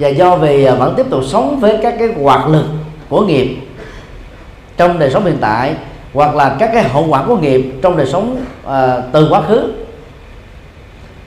[0.00, 2.64] và do vì à, vẫn tiếp tục sống với các cái hoạt lực
[3.08, 3.56] của nghiệp
[4.76, 5.74] trong đời sống hiện tại
[6.14, 8.36] hoặc là các cái hậu quả của nghiệp trong đời sống
[8.66, 8.72] uh,
[9.12, 9.72] từ quá khứ.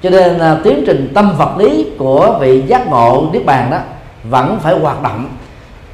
[0.03, 3.77] Cho nên uh, tiến trình tâm vật lý của vị giác ngộ niết bàn đó
[4.23, 5.29] vẫn phải hoạt động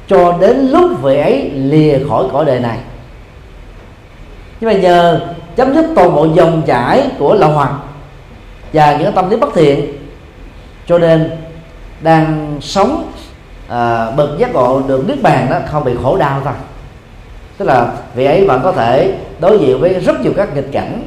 [0.08, 2.78] cho đến lúc vị ấy lìa khỏi cõi đời này.
[4.60, 5.20] Nhưng mà nhờ
[5.56, 7.72] chấm dứt toàn bộ dòng chảy của lậu hoặc
[8.72, 9.92] và những tâm lý bất thiện
[10.86, 11.30] cho nên
[12.00, 13.12] đang sống
[13.68, 16.54] à, bậc giác ngộ được niết bàn đó không bị khổ đau thôi.
[17.58, 21.02] Tức là vị ấy vẫn có thể đối diện với rất nhiều các nghịch cảnh.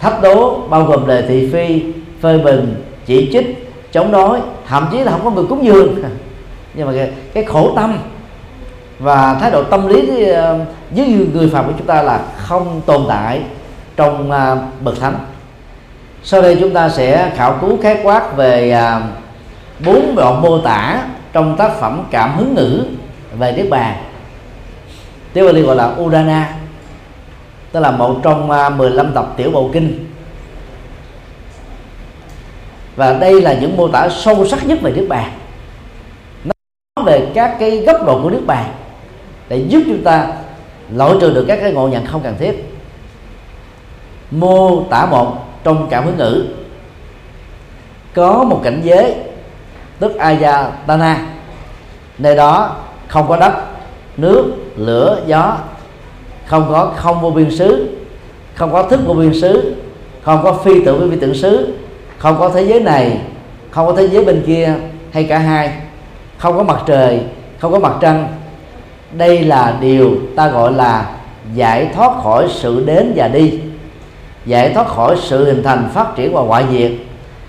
[0.00, 1.92] Thách đố bao gồm đề thị phi
[2.22, 6.02] phê bình chỉ trích chống đối thậm chí là không có người cúng dường.
[6.74, 7.98] Nhưng mà cái, cái khổ tâm
[8.98, 10.58] và thái độ tâm lý ờ,
[10.90, 13.40] với người phạm của chúng ta là không tồn tại
[13.96, 15.14] trong ờ, bậc thánh
[16.24, 19.02] sau đây chúng ta sẽ khảo cứu khái quát về à,
[19.84, 21.02] bốn đoạn mô tả
[21.32, 22.84] trong tác phẩm cảm hứng ngữ
[23.38, 23.96] về niết bàn.
[25.32, 26.54] Tiếng Bali gọi là Udana
[27.72, 30.06] tức là một trong à, 15 tập tiểu bộ kinh.
[32.96, 35.32] Và đây là những mô tả sâu sắc nhất về niết bàn.
[36.44, 38.70] Nó về các cái góc độ của niết bàn
[39.48, 40.26] để giúp chúng ta
[40.94, 42.74] loại trừ được các cái ngộ nhận không cần thiết.
[44.30, 46.46] Mô tả một trong cảm hứng ngữ.
[48.14, 49.14] Có một cảnh giới
[49.98, 51.26] tức ayatana
[52.18, 52.76] nơi đó
[53.08, 53.52] không có đất,
[54.16, 55.56] nước, lửa, gió,
[56.46, 57.96] không có không vô biên xứ,
[58.54, 59.74] không có thức vô biên xứ,
[60.22, 61.74] không có phi tưởng với phi tưởng xứ,
[62.18, 63.20] không có thế giới này,
[63.70, 64.74] không có thế giới bên kia
[65.12, 65.72] hay cả hai.
[66.38, 67.20] Không có mặt trời,
[67.58, 68.28] không có mặt trăng.
[69.12, 71.10] Đây là điều ta gọi là
[71.54, 73.60] giải thoát khỏi sự đến và đi
[74.46, 76.92] giải thoát khỏi sự hình thành phát triển và ngoại diệt.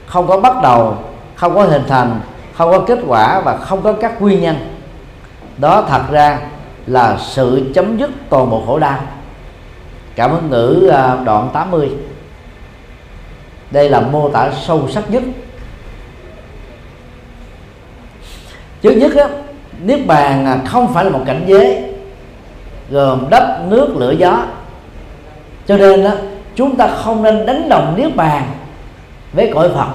[0.06, 0.98] Không có bắt đầu
[1.36, 2.20] không có hình thành
[2.54, 4.56] không có kết quả và không có các nguyên nhân.
[5.58, 6.40] Đó thật ra
[6.88, 9.00] là sự chấm dứt toàn bộ khổ đau.
[10.16, 11.90] Cảm ơn ngữ à, đoạn 80
[13.72, 15.24] đây là mô tả sâu sắc nhất.
[18.82, 19.28] Trước nhất á,
[19.84, 21.84] niết bàn à, không phải là một cảnh giới
[22.90, 24.46] gồm đất nước lửa gió.
[25.68, 26.12] Cho nên đó,
[26.56, 28.44] chúng ta không nên đánh đồng niết bàn
[29.34, 29.88] với cõi phật.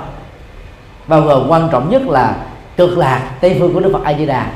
[1.06, 2.36] Bao gồm quan trọng nhất là
[2.76, 4.46] cực lạc tây phương của đức phật a di đà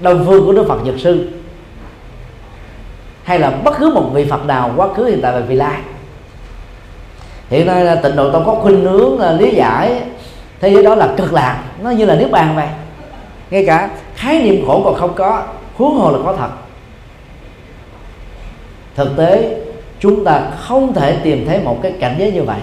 [0.00, 1.30] đông phương của đức phật nhật sư,
[3.24, 5.80] hay là bất cứ một vị phật nào quá khứ, hiện tại và vị lai.
[7.50, 10.02] Hiện nay là tịnh độ tông có khuynh hướng là lý giải
[10.60, 12.68] thế giới đó là cực lạc, nó như là niết bàn vậy.
[13.50, 15.42] Ngay cả khái niệm khổ còn không có,
[15.76, 16.48] huống hồ là có thật.
[18.94, 19.60] Thực tế
[20.00, 22.60] chúng ta không thể tìm thấy một cái cảnh giới như vậy.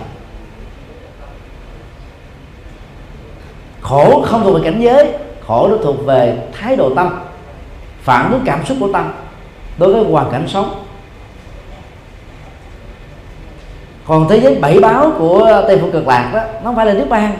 [3.81, 5.11] Khổ không thuộc về cảnh giới,
[5.47, 7.19] khổ nó thuộc về thái độ tâm,
[8.01, 9.13] phản ứng cảm xúc của tâm
[9.77, 10.85] đối với hoàn cảnh sống.
[14.07, 16.93] Còn thế giới bảy báo của tây phương cực lạc đó, nó không phải là
[16.93, 17.37] nước ban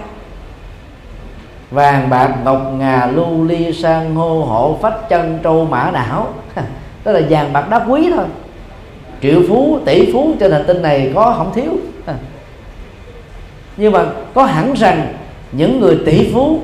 [1.71, 6.27] vàng bạc, ngọc ngà, lưu ly, san hô hộ phách chân, trâu, mã, não.
[7.05, 8.25] Đó là vàng bạc đá quý thôi
[9.25, 11.71] triệu phú tỷ phú trên hành tinh này có không thiếu.
[12.05, 12.13] À.
[13.77, 15.13] Nhưng mà có hẳn rằng
[15.51, 16.59] những người tỷ phú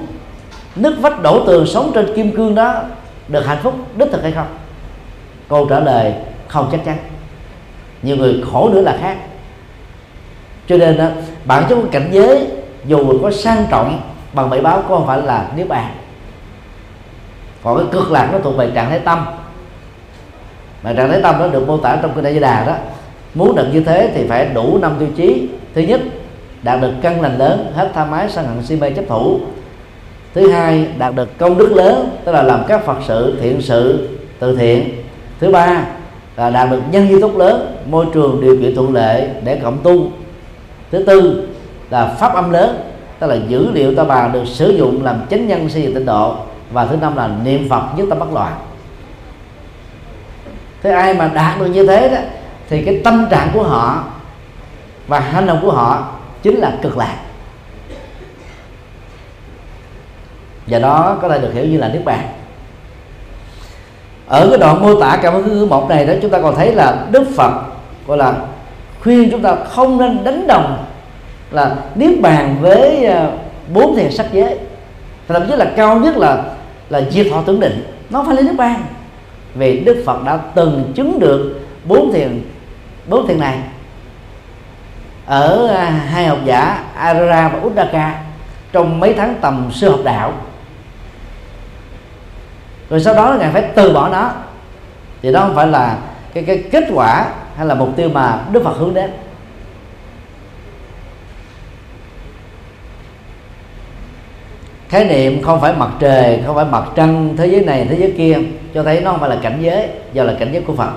[0.76, 2.84] nứt vách đổ tường sống trên kim cương đó
[3.28, 4.48] được hạnh phúc đích thực hay không?
[5.50, 6.14] Câu trả lời
[6.48, 6.98] không chắc chắn.
[8.02, 9.18] Nhiều người khổ nữa là khác.
[10.68, 11.06] Cho nên đó,
[11.46, 12.48] bản chất của cảnh giới
[12.86, 14.02] dù có sang trọng
[14.34, 15.96] bằng bảy báo có không phải là niết bàn.
[17.64, 19.26] Còn cái cực lạc nó thuộc về trạng thái tâm
[20.84, 22.76] mà trạng thái tâm đó được mô tả trong kinh đại di đà đó.
[23.36, 25.50] Muốn được như thế thì phải đủ năm tiêu chí.
[25.76, 26.02] Thứ nhất,
[26.64, 29.40] đạt được căn lành lớn, hết tha mái sân hận si mê chấp thủ.
[30.34, 34.10] Thứ hai, đạt được công đức lớn, tức là làm các phật sự, thiện sự,
[34.40, 34.90] từ thiện.
[35.40, 35.86] Thứ ba
[36.38, 39.78] là đạt được nhân duy tốt lớn, môi trường điều kiện thuận lợi để cộng
[39.84, 40.08] tu.
[40.92, 41.48] Thứ tư
[41.90, 42.78] là pháp âm lớn,
[43.20, 46.06] tức là dữ liệu ta bà được sử dụng làm chánh nhân xây dựng tịnh
[46.06, 46.36] độ.
[46.74, 48.54] Và thứ năm là niệm phật nhất tâm bất loạn
[50.84, 52.18] thế ai mà đạt được như thế đó,
[52.70, 54.04] thì cái tâm trạng của họ
[55.08, 56.08] và hành động của họ
[56.44, 57.16] chính là cực lạc.
[60.68, 62.28] Và đó có thể được hiểu như là nước bàn.
[64.28, 66.76] Ở cái đoạn mô tả cảm ứng thứ một này đó, chúng ta còn thấy
[66.76, 67.52] là đức phật,
[68.08, 68.34] gọi là,
[69.04, 70.86] khuyên chúng ta không nên đánh đồng
[71.52, 73.32] là niết bàn với ờ,
[73.74, 74.58] bốn thiền sắc giới.
[75.28, 76.44] Thậm chí là cao nhất là
[76.90, 77.84] là diệt thọ tưởng định.
[78.10, 78.84] Nó phải lên niết bàn
[79.56, 82.42] vì đức phật đã từng chứng được bốn thiền
[83.08, 83.60] bốn thiền này.
[85.26, 88.22] Ở à, hai học giả Arara và Uddaka
[88.72, 90.34] trong mấy tháng tầm sư học đạo.
[92.90, 94.32] Rồi sau đó ngài phải từ bỏ nó.
[95.22, 95.98] Thì đó không phải là
[96.34, 97.26] cái cái kết quả
[97.56, 99.12] hay là mục tiêu mà Đức Phật hướng đến.
[104.92, 108.14] Khái niệm không phải mặt trời không phải mặt trăng thế giới này thế giới
[108.18, 108.38] kia
[108.74, 110.92] cho thấy nó không phải là cảnh giới do là cảnh giới của phật.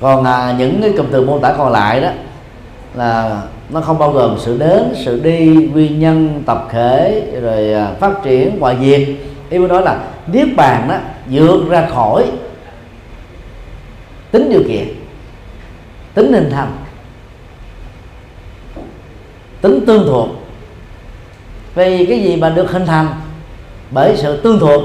[0.00, 2.08] Còn à, những cái cụm từ mô tả còn lại đó
[2.94, 7.92] là nó không bao gồm sự đến sự đi nguyên nhân tập thể rồi à,
[8.00, 9.08] phát triển hoại diệt.
[9.50, 10.96] Ý muốn nói là niết bàn đó
[11.30, 12.24] vượt ra khỏi
[14.30, 14.88] tính điều kiện
[16.14, 16.72] tính hình thành
[19.60, 20.45] tính tương thuộc
[21.76, 23.06] vì cái gì mà được hình thành?
[23.90, 24.82] Bởi sự tương thuộc.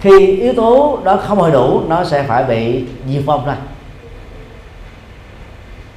[0.00, 3.56] Khi yếu tố đó không hồi đủ nó sẽ phải bị diệt vong ra.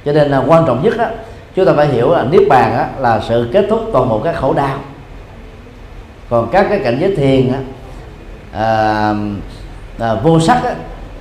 [0.04, 1.06] Cho nên là quan trọng nhất đó
[1.54, 4.36] chúng ta phải hiểu là niết bàn á, là sự kết thúc toàn bộ các
[4.36, 4.76] khổ đau.
[6.30, 7.58] Còn các cái cảnh giới thiền đó,
[8.52, 9.14] à,
[9.98, 10.70] à, vô sắc đó,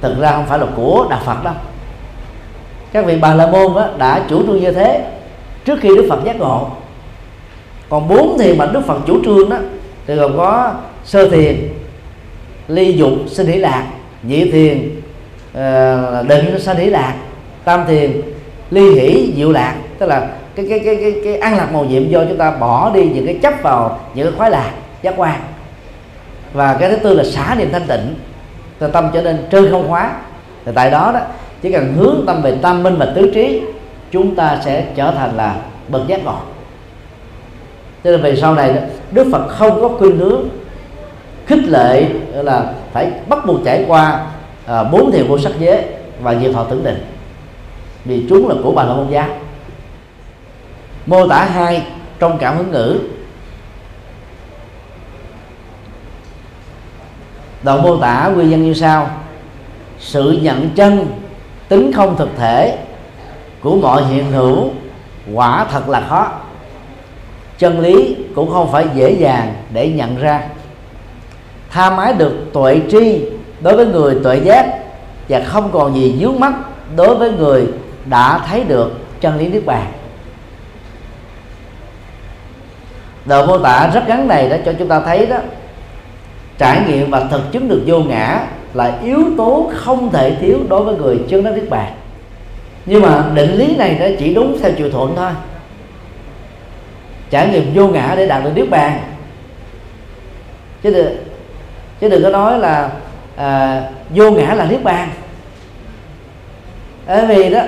[0.02, 1.54] thực ra không phải là của đạo phật đâu.
[2.92, 5.06] Các vị bà la môn đó, đã chủ trương như thế
[5.66, 6.70] trước khi đức phật giác ngộ
[7.90, 9.58] còn bốn thiền mà đức phật chủ trương đó
[10.08, 10.74] thì gồm có
[11.04, 11.70] sơ thiền
[12.68, 13.88] ly dục sinh hỷ lạc
[14.24, 15.02] nhị thiền
[15.52, 17.16] uh, định sinh hỷ lạc
[17.64, 18.22] tam thiền
[18.72, 19.76] ly hỷ diệu lạc.
[19.98, 22.92] Tức là cái cái cái cái, cái ăn lạc màu nhiệm do chúng ta bỏ
[22.94, 24.72] đi những cái chấp vào những cái khoái lạc
[25.02, 25.40] giác quan.
[26.54, 28.16] Và cái thứ tư là xả niệm thanh tịnh
[28.80, 30.12] thì tâm trở nên trơn không hóa.
[30.66, 31.20] Thì tại đó đó
[31.62, 33.62] chỉ cần hướng tâm về tâm minh và tứ trí
[34.12, 35.56] chúng ta sẽ trở thành là
[35.88, 36.38] bậc giác ngộ
[38.04, 38.82] cho nên về sau này
[39.12, 40.50] đức phật không có khuyên hướng
[41.46, 44.28] khích lệ là phải bắt buộc trải qua
[44.66, 45.86] à, bốn thiền vô sắc giới
[46.22, 47.06] và diệt thọ tưởng định.
[48.06, 49.28] Vì chúng là của bà la môn giáo
[51.06, 51.84] mô tả hai
[52.20, 53.00] trong cảm hứng ngữ.
[57.64, 59.10] Đoạn mô tả nguyên nhân như sau.
[60.00, 61.08] Sự nhận chân
[61.70, 62.78] tính không thực thể
[63.62, 64.70] của mọi hiện hữu
[65.34, 66.39] quả thật là khó
[67.60, 70.42] chân lý cũng không phải dễ dàng để nhận ra.
[71.70, 73.22] Tha mái được tuệ tri
[73.62, 74.80] đối với người tuệ giác
[75.30, 76.54] và không còn gì dướng mắt
[76.96, 77.68] đối với người
[78.06, 79.86] đã thấy được chân lý niết bàn.
[83.26, 85.38] Đời mô tả rất ngắn này đã cho chúng ta thấy đó,
[86.58, 90.84] trải nghiệm và thực chứng được vô ngã là yếu tố không thể thiếu đối
[90.84, 91.94] với người chứng đắc niết bàn.
[92.86, 95.32] Nhưng mà định lý này nó chỉ đúng theo chiều thuận thôi
[97.30, 99.00] trải nghiệm vô ngã để đạt được niết bàn.
[100.84, 101.18] Chứ đừng,
[102.02, 102.90] chứ đừng có nói là
[103.36, 105.10] à, vô ngã là niết bàn.
[107.08, 107.62] Bởi vì đó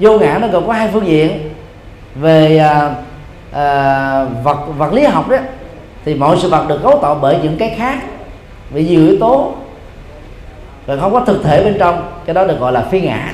[0.00, 1.50] vô ngã nó gồm có hai phương diện.
[2.14, 2.94] Về à,
[3.52, 5.36] à, vật vật lý học đó
[6.04, 7.98] thì mọi sự vật được cấu tạo bởi những cái khác
[8.70, 9.54] vì nhiều yếu tố
[10.86, 13.32] rồi không có thực thể bên trong cái đó được gọi là phi ngã.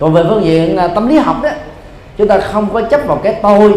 [0.00, 1.50] Còn về phương diện à, tâm lý học đó
[2.22, 3.72] chúng ta không có chấp vào cái tôi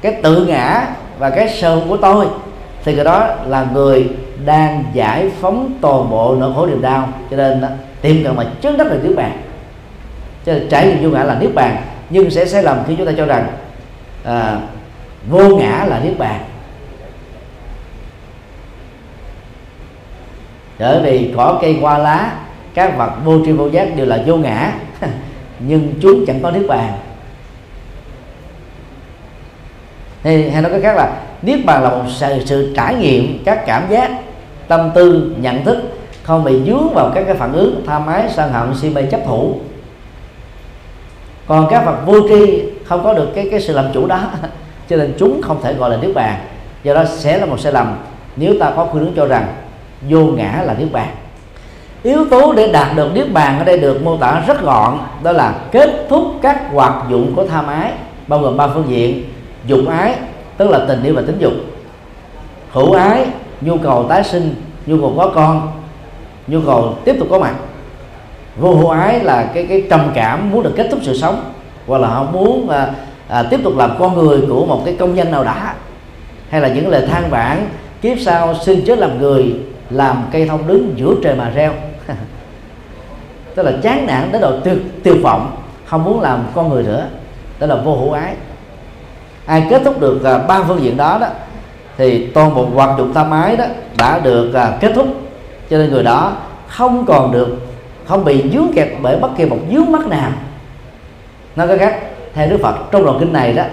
[0.00, 0.86] cái tự ngã
[1.18, 2.26] và cái sơ của tôi.
[2.84, 4.08] Thì cái đó là người
[4.44, 7.08] đang giải phóng toàn bộ nỗi khổ niềm đau.
[7.30, 7.62] Cho nên
[8.00, 9.42] tìm cần mà trước đất là niết bàn.
[10.46, 11.76] Cho nên trải nghiệm vô ngã là niết bàn
[12.10, 13.46] nhưng sẽ sai lầm khi chúng ta cho rằng
[14.24, 14.58] à,
[15.28, 16.40] vô ngã là niết bàn.
[20.78, 22.32] Bởi vì cỏ cây hoa lá
[22.74, 24.72] các vật vô tri vô giác đều là vô ngã.
[25.58, 26.92] Nhưng chúng chẳng có niết bàn.
[30.24, 33.66] Hay, hay nói cách khác là niết bàn là một sự, sự trải nghiệm các
[33.66, 34.10] cảm giác
[34.68, 35.78] tâm tư nhận thức
[36.22, 39.20] không bị dướng vào các cái phản ứng tham ái sân hận si mê chấp
[39.26, 39.54] thủ.
[41.46, 44.20] Còn các vật vô tri không có được cái cái sự làm chủ đó
[44.88, 46.40] cho nên chúng không thể gọi là niết bàn.
[46.82, 47.96] Do đó sẽ là một sai lầm
[48.36, 49.46] nếu ta có khuynh hướng cho rằng
[50.08, 51.08] vô ngã là niết bàn.
[52.02, 55.32] Yếu tố để đạt được niết bàn ở đây được mô tả rất gọn đó
[55.32, 57.92] là kết thúc các hoạt dụng của tham ái
[58.26, 59.29] bao gồm ba phương diện
[59.66, 60.14] dục ái
[60.56, 61.52] tức là tình yêu và tính dục.
[62.72, 63.26] Hữu ái
[63.60, 64.54] nhu cầu tái sinh
[64.86, 65.72] nhu cầu có con
[66.46, 67.54] nhu cầu tiếp tục có mặt.
[68.58, 71.52] Vô hữu ái là cái cái trầm cảm muốn được kết thúc sự sống
[71.86, 72.90] hoặc là họ muốn à,
[73.28, 75.74] à, tiếp tục làm con người của một cái công nhân nào đã.
[76.48, 77.68] Hay là những lời than vãn
[78.02, 79.56] kiếp sau xin chết làm người
[79.90, 81.72] làm cây thông đứng giữa trời mà reo.
[83.54, 87.06] Tức là chán nản đến độ tuyệt tuyệt vọng không muốn làm con người nữa.
[87.58, 88.34] Đó là vô hữu ái
[89.50, 91.26] ai kết thúc được à, ba phương diện đó đó,
[91.96, 93.64] thì toàn bộ hoạt động tam ái đó
[93.98, 95.06] đã được à, kết thúc.
[95.70, 96.32] Cho nên người đó
[96.68, 97.56] không còn được,
[98.06, 100.30] không bị dướng kẹt bởi bất kỳ một dướng mắt nào.
[101.56, 102.00] Nói cách khác,
[102.34, 103.64] theo đức phật, trong đoạn kinh này đó,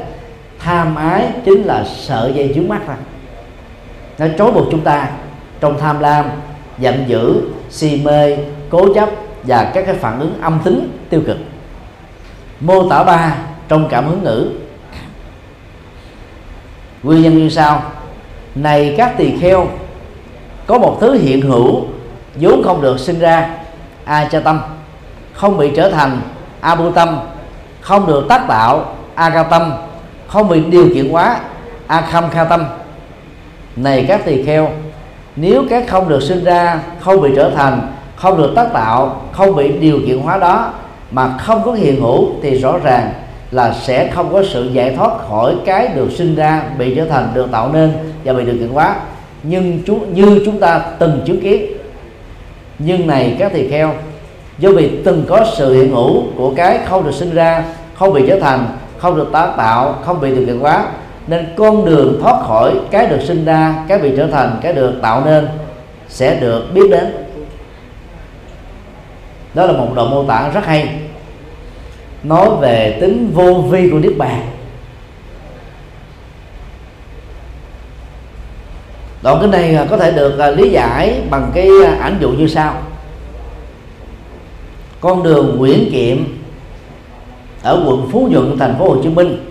[0.59, 2.95] tham ái chính là sợ dây dướng mắt ra
[4.17, 5.09] nó trói buộc chúng ta
[5.59, 6.25] trong tham lam,
[6.79, 8.37] giận dữ, si mê,
[8.69, 9.09] cố chấp
[9.43, 11.37] và các cái phản ứng âm tính tiêu cực.
[12.59, 13.35] Mô tả ba
[13.67, 14.49] trong cảm hứng ngữ
[17.07, 17.81] nguyên nhân như sau.
[18.55, 19.67] Này các tỳ kheo,
[20.67, 21.85] có một thứ hiện hữu,
[22.35, 23.49] vốn không được sinh ra
[24.05, 24.59] a cha tâm
[25.33, 26.21] không bị trở thành
[26.61, 27.19] a bu tâm
[27.81, 29.73] không được tác tạo a ca tâm
[30.27, 31.39] không bị điều kiện hóa
[31.87, 32.65] a kham kha tâm
[33.75, 34.69] này các tỳ kheo,
[35.35, 39.55] nếu các không được sinh ra, không bị trở thành, không được tác tạo, không
[39.55, 40.71] bị điều kiện hóa đó
[41.11, 43.13] mà không có hiện hữu thì rõ ràng
[43.51, 47.31] là sẽ không có sự giải thoát khỏi cái được sinh ra bị trở thành
[47.33, 47.93] được tạo nên
[48.23, 48.95] và bị điều kiện hóa.
[49.43, 51.65] Nhưng chú, như chúng ta từng chứng kiến,
[52.79, 53.93] nhưng này các tỳ kheo,
[54.59, 57.63] do vì từng có sự hiện hữu của cái không được sinh ra,
[57.95, 58.65] không bị trở thành,
[58.97, 60.85] không được tái tạo, không bị điều kiện hóa,
[61.27, 64.93] nên con đường thoát khỏi cái được sinh ra, cái bị trở thành, cái được
[65.01, 65.47] tạo nên
[66.09, 67.05] sẽ được biết đến.
[69.53, 70.89] Đó là một đoạn mô tả rất hay
[72.27, 74.41] nói về tính vô vi của niết bàn.
[79.21, 82.29] Đoạn cái này à, có thể được à, lý giải bằng cái à, ảnh dụ
[82.29, 82.73] như sau.
[85.01, 86.17] Con đường Nguyễn Kiệm
[87.63, 89.49] ở quận Phú Nhuận, thành phố Hồ Chí Minh,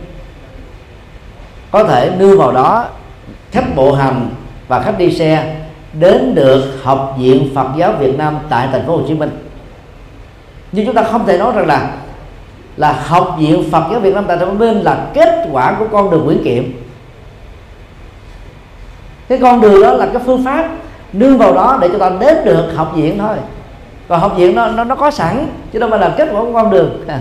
[1.70, 2.89] có thể đưa vào đó
[3.53, 4.31] khách bộ hành
[4.68, 5.57] và khách đi xe
[5.93, 9.31] đến được học viện Phật giáo Việt Nam tại thành phố Hồ Chí Minh.
[10.72, 11.93] Nhưng chúng ta không thể nói rằng là
[12.77, 15.77] là học viện Phật giáo Việt Nam tại thành Hồ Chí Minh là kết quả
[15.79, 16.64] của con đường Nguyễn Kiệm.
[19.29, 20.68] Cái con đường đó là cái phương pháp
[21.12, 23.37] nương vào đó để cho ta đến được học viện thôi.
[24.09, 26.53] Còn học viện nó nó, nó có sẵn chứ đâu phải là kết quả của
[26.53, 27.05] con đường.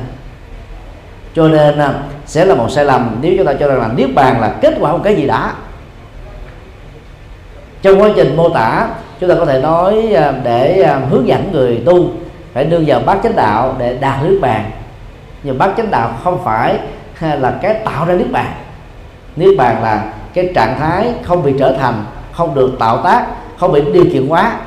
[1.36, 1.94] Cho nên à,
[2.26, 4.74] sẽ là một sai lầm nếu chúng ta cho rằng là niết bàn là kết
[4.80, 5.54] quả của cái gì đã.
[7.82, 8.88] Trong quá trình mô tả
[9.20, 12.10] chúng ta có thể nói à, để à, hướng dẫn người tu
[12.54, 14.72] phải đưa vào bát chánh đạo để đạt niết bàn
[15.46, 16.80] nhưng bát chánh đạo không phải
[17.22, 18.52] là cái tạo ra niết bàn.
[19.36, 23.26] Niết bàn là cái trạng thái không bị trở thành, không được tạo tác,
[23.58, 24.60] không bị điều kiện hóa,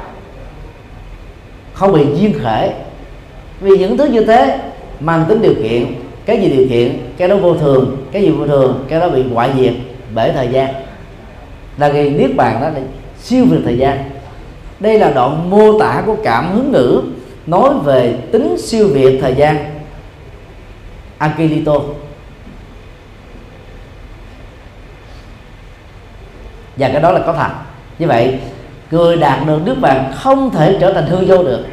[1.73, 2.73] không bị duyên khể.
[3.61, 4.59] Vì những thứ như thế
[5.01, 5.85] mang tính điều kiện,
[6.27, 6.99] cái gì điều kiện?
[7.17, 8.85] Cái đó vô thường, cái gì vô thường?
[8.89, 9.73] Cái đó bị ngoại diệt
[10.15, 10.75] bởi thời gian.
[11.79, 12.81] Là vì niết bàn đó là
[13.23, 14.11] siêu việt thời gian.
[14.81, 17.03] Đây là đoạn mô tả của cảm hứng ngữ
[17.47, 19.78] nói về tính siêu việt thời gian.
[21.19, 21.75] Akilito
[26.77, 27.51] và cái đó là có thật.
[27.99, 28.39] Như vậy
[28.91, 31.67] người đạt được nước vàng không thể trở thành hư vô được.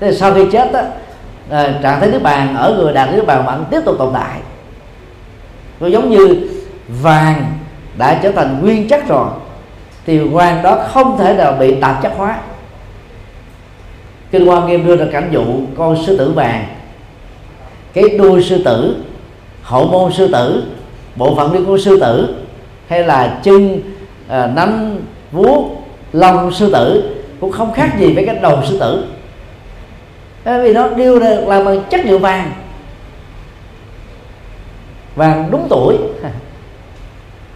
[0.00, 0.84] Thế sau khi chết á
[1.50, 4.40] à, trạng thái nước bàn ở người đạt nước bàn vẫn tiếp tục tồn tại.
[5.80, 6.50] Nó giống như
[6.88, 7.58] vàng
[7.98, 9.28] đã trở thành nguyên chất rồi
[10.06, 12.38] thì vàng đó không thể nào bị tạp chất hóa.
[14.30, 15.44] Kinh hoa nghiêm đưa ra cảnh dụ
[15.78, 16.64] con sư tử vàng
[17.92, 18.96] cái đuôi sư tử
[19.62, 20.64] hậu môn sư tử
[21.16, 22.34] bộ phận liên của sư tử
[22.88, 23.80] hay là chân
[24.28, 24.98] à, nắm
[25.32, 25.80] vuốt
[26.12, 29.04] lông sư tử cũng không khác gì với cái đầu sư tử.
[30.44, 32.52] Bởi vì nó điêu ra là bằng chất liệu vàng.
[35.16, 35.96] Vàng đúng tuổi.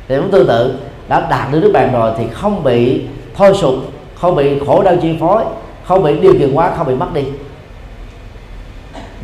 [0.09, 0.74] Thì cũng tương tự
[1.09, 3.03] đã đạt được nước bàn rồi thì không bị
[3.35, 3.74] thôi sụp
[4.14, 5.45] không bị khổ đau chi phối
[5.85, 7.22] không bị điều kiện quá không bị mất đi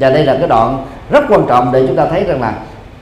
[0.00, 2.58] và đây là cái đoạn rất quan trọng để chúng ta thấy rằng là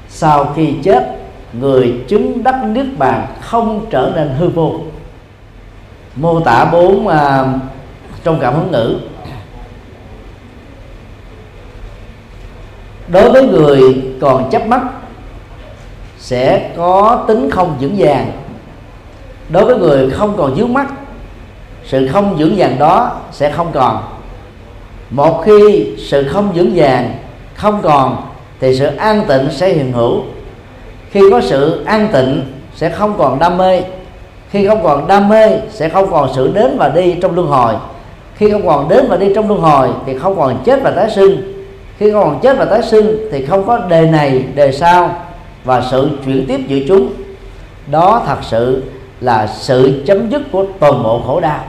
[0.09, 1.19] sau khi chết
[1.53, 4.75] người chứng đắc niết bàn không trở nên hư vô.
[6.17, 7.15] Mô tả bốn uh,
[8.25, 8.99] trong cảm hứng ngữ.
[13.09, 14.83] Đối với người còn chấp mắt
[16.19, 18.33] sẽ có tính không vững vàng.
[19.49, 20.87] Đối với người không còn dướng mắt
[21.85, 24.18] sự không vững vàng đó sẽ không còn
[25.11, 27.15] một khi sự không vững vàng
[27.55, 28.17] không còn,
[28.61, 30.23] thì sự an tịnh sẽ hiện hữu.
[31.11, 32.43] Khi có sự an tịnh
[32.75, 33.83] sẽ không còn đam mê.
[34.51, 37.75] Khi không còn đam mê sẽ không còn sự đến và đi trong luân hồi.
[38.37, 41.11] Khi không còn đến và đi trong luân hồi thì không còn chết và tái
[41.11, 41.65] sinh.
[41.99, 45.17] Khi không còn chết và tái sinh thì không có đề này, đề sau
[45.65, 47.09] và sự chuyển tiếp giữa chúng.
[47.91, 48.83] Đó thật sự
[49.21, 51.61] là sự chấm dứt của toàn bộ khổ đau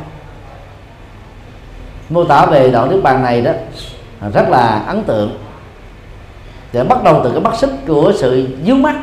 [2.09, 3.51] mô tả về đoạn nước bàn này đó
[4.33, 5.37] rất là ấn tượng.
[6.73, 8.95] Để bắt đầu từ cái mắt xích của sự dướng mắt.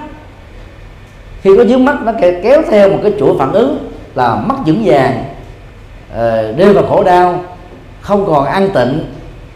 [1.42, 4.82] Khi có dướng mắt nó kéo theo một cái chuỗi phản ứng là mất vững
[4.84, 5.24] vàng
[6.14, 7.44] ờ, rơi vào khổ đau
[8.00, 9.04] không còn an tịnh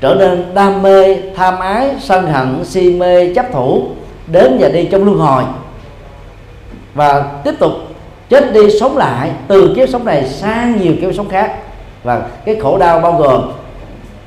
[0.01, 3.89] trở nên đam mê tham ái sân hận si mê chấp thủ
[4.27, 5.43] đến và đi trong luân hồi.
[6.95, 7.73] Và tiếp tục
[8.29, 11.57] chết đi sống lại từ kiếp sống này sang nhiều kiếp sống khác
[12.03, 13.53] và cái khổ đau bao gồm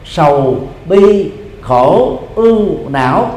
[0.05, 3.32] sầu, bi, khổ ưu não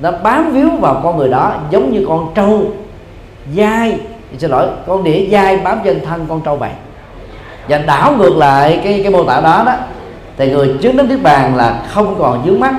[0.00, 2.62] nó bám víu vào con người đó giống như con trâu
[3.56, 3.98] dai.
[4.38, 6.70] Xin lỗi, con đĩa dai bám trên thân con trâu vậy
[7.68, 9.74] và đảo ngược lại cái cái mô tả đó đó,
[10.36, 12.74] thì người chứng đến niết bàn là không còn dướng mắt,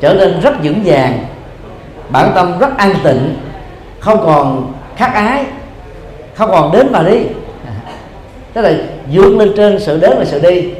[0.00, 1.18] trở nên rất vững vàng,
[2.10, 3.36] bản tâm rất an tịnh,
[4.00, 5.44] không còn khắc ái,
[6.34, 7.18] không còn đến mà đi.
[8.52, 8.72] Tức là
[9.12, 10.70] vươn lên trên sự đến và sự đi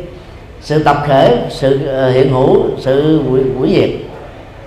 [0.61, 3.91] sự tập thể sự ờ, hiện hữu sự quỷ, quỷ diệt.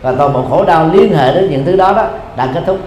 [0.01, 2.07] Và toàn bộ khổ đau liên hệ đến những thứ đó đó
[2.37, 2.79] đã kết thúc.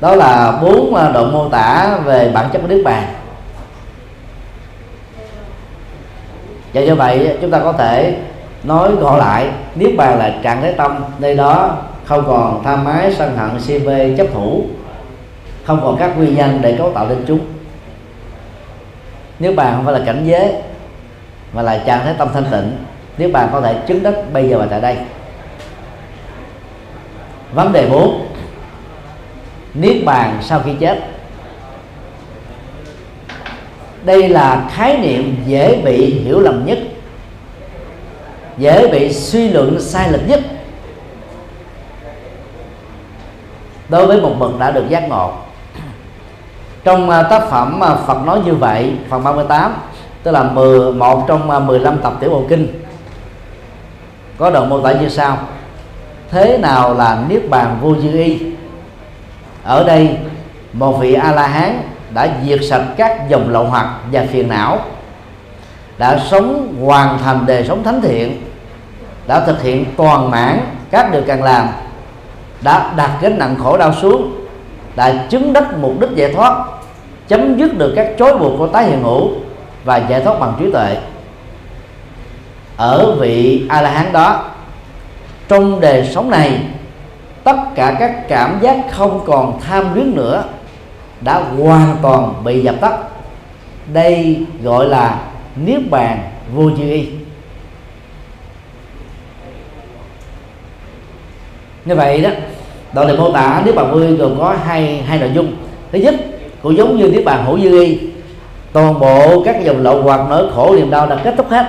[0.00, 3.04] Đó là bốn độ đoạn mô tả về bản chất của nước bàn.
[6.74, 8.16] Và do vậy ờ, chúng ta có thể
[8.62, 13.14] nói gọi lại niết bàn là trạng thái tâm nơi đó không còn tham ái
[13.18, 14.64] sân hận si mê chấp thủ
[15.68, 17.40] không còn các nguyên nhân để cấu tạo nên chúng.
[19.38, 20.54] Nếu bạn không phải là cảnh giới,
[21.52, 22.76] mà là trạng thái tâm thanh tịnh,
[23.18, 24.96] nếu bạn có thể chứng đắc bây giờ và tại đây.
[27.52, 28.26] Vấn đề 4
[29.74, 30.98] niết bàn sau khi chết.
[34.02, 36.78] Đây là khái niệm dễ bị hiểu lầm nhất,
[38.58, 40.40] dễ bị suy luận sai lệch nhất.
[43.88, 45.32] Đối với một bậc đã được giác ngộ
[46.84, 49.74] trong à, tác phẩm à, Phật nói như vậy phần 38
[50.22, 52.82] tức là 10, một trong à, 15 tập tiểu bộ kinh.
[54.38, 55.38] Có đoạn mô tả như sau.
[56.30, 58.38] Thế nào là niết bàn vô dư y?
[59.64, 60.16] Ở đây
[60.72, 61.82] một vị a la hán
[62.14, 64.78] đã diệt sạch các dòng lậu hoặc và phiền não
[65.98, 68.42] đã sống hoàn thành đời sống thánh thiện
[69.26, 70.60] đã thực hiện toàn mãn
[70.90, 71.68] các điều cần làm
[72.60, 74.47] đã đặt gánh nặng khổ đau xuống
[74.98, 76.64] đã chứng đắc mục đích giải thoát,
[77.28, 79.30] chấm dứt được các chối buộc của tái hiện hữu
[79.84, 80.96] và giải thoát bằng trí tuệ.
[82.76, 84.44] Ở vị a la hán đó,
[85.48, 86.60] trong đời sống này,
[87.44, 90.44] tất cả các cảm giác không còn tham luyến nữa
[91.20, 92.94] đã hoàn toàn bị dập tắt.
[93.92, 95.18] Đây gọi là
[95.56, 96.18] niết bàn
[96.54, 97.08] vô chư y.
[101.84, 102.30] Như vậy đó
[102.92, 105.52] đoạn này mô tả niết bàn vui gồm có hai hai nội dung.
[105.92, 106.14] Thứ nhất,
[106.62, 107.98] cũng giống như niết bàn hữu dư y
[108.72, 111.66] toàn bộ các dòng lậu hoặc nỗi khổ niềm đau đã kết thúc hết,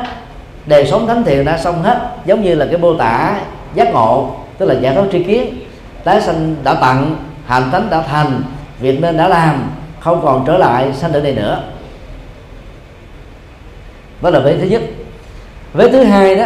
[0.66, 3.42] đời sống thánh thiện đã xong hết, giống như là cái mô tả
[3.76, 5.60] giác ngộ, tức là giải thoát tri kiến.
[6.04, 7.16] Tái sanh đã tặng,
[7.46, 8.42] hành thánh đã thành,
[8.80, 11.64] việc nên đã làm, không còn trở lại sanh ở này nữa.
[14.22, 14.82] Đó là vế thứ nhất.
[15.74, 16.46] Vế thứ hai đó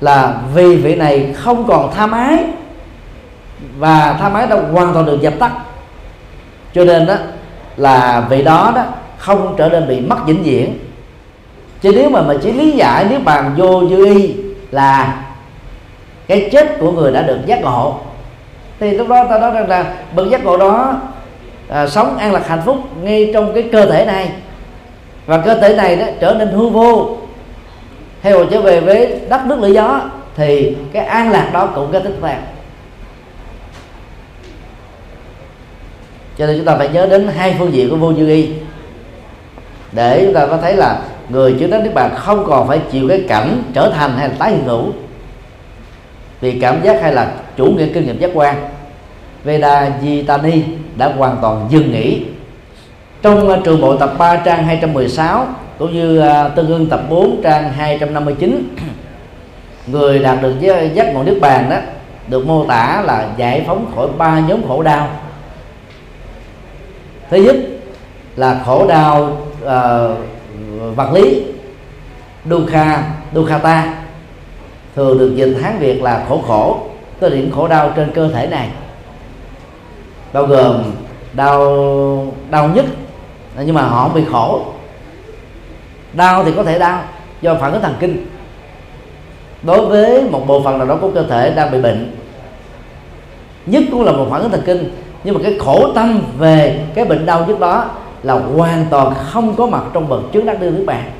[0.00, 2.44] là vì vị này không còn tham ái
[3.78, 5.52] và thang máy đó hoàn toàn được dập tắt.
[6.74, 7.14] Cho nên đó
[7.76, 8.84] là vị đó đó
[9.18, 10.78] không trở nên bị mất vĩnh viễn.
[11.82, 14.34] Chứ nếu mà mình chỉ lý giải nếu bàn vô dư y
[14.70, 15.24] là
[16.26, 17.94] cái chết của người đã được giác ngộ.
[18.80, 19.84] Thì lúc đó ta nói rằng là
[20.14, 21.00] bậc giác ngộ đó
[21.68, 24.32] à, sống an lạc hạnh phúc ngay trong cái cơ thể này.
[25.26, 27.16] Và cơ thể này đó trở nên hư vô.
[28.22, 30.00] Hay trở về với đất nước lửa gió
[30.36, 32.36] thì cái an lạc đó cũng kết thúc theo
[36.40, 38.48] cho nên chúng ta phải nhớ đến hai phương diện của vô dư y.
[39.92, 43.08] Để chúng ta có thấy là người chứng đến nước bạn không còn phải chịu
[43.08, 44.84] cái cảnh trở thành hay là tái hiện hữu.
[46.40, 48.56] Vì cảm giác hay là chủ nghĩa kinh nghiệm giác quan,
[49.44, 50.60] Veda Jitani
[50.96, 52.22] đã hoàn toàn dừng nghỉ.
[53.22, 55.46] Trong à, trường bộ tập 3 trang 216
[55.78, 58.76] cũng như à, tương ương tập 4 trang 259
[59.86, 60.54] người đạt được
[60.94, 61.76] giác ngộ nước bàn đó
[62.28, 65.08] được mô tả là giải phóng khỏi ba nhóm khổ đau
[67.30, 67.56] thứ nhất
[68.36, 71.42] là khổ đau uh, vật lý
[72.44, 73.02] dukkha
[73.34, 73.94] dukkata
[74.96, 76.80] thường được dịch hán việt là khổ khổ
[77.20, 78.68] tức là những khổ đau trên cơ thể này.
[80.32, 80.82] Bao gồm
[81.32, 82.84] đau đau nhất
[83.64, 84.64] nhưng mà họ không bị khổ.
[86.12, 87.02] Đau thì có thể đau
[87.40, 88.26] do phản ứng thần kinh.
[89.62, 92.16] Đối với một bộ phận nào đó của cơ thể đang bị bệnh
[93.66, 94.90] nhất cũng là một phản ứng thần kinh
[95.24, 97.90] nhưng mà cái khổ tâm về cái bệnh đau nhất đó
[98.22, 101.10] là hoàn toàn không có mặt trong bậc chứng đắc đưa nước bạn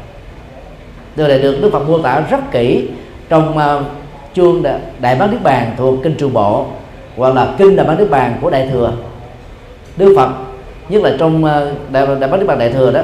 [1.16, 2.88] điều này được đức phật mô tả rất kỹ
[3.28, 3.82] trong uh,
[4.34, 6.66] chương đại, đại bát niết bàn thuộc kinh trường bộ
[7.16, 8.92] hoặc là kinh đại bát niết bàn của đại thừa.
[9.96, 10.30] Đức phật
[10.88, 11.50] nhất là trong uh,
[11.92, 13.00] đại, đại bát niết bàn đại thừa đó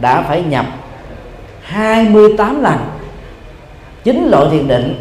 [0.00, 0.66] đã phải nhập
[1.62, 2.76] 28 lần
[4.04, 4.94] chính loại thiền định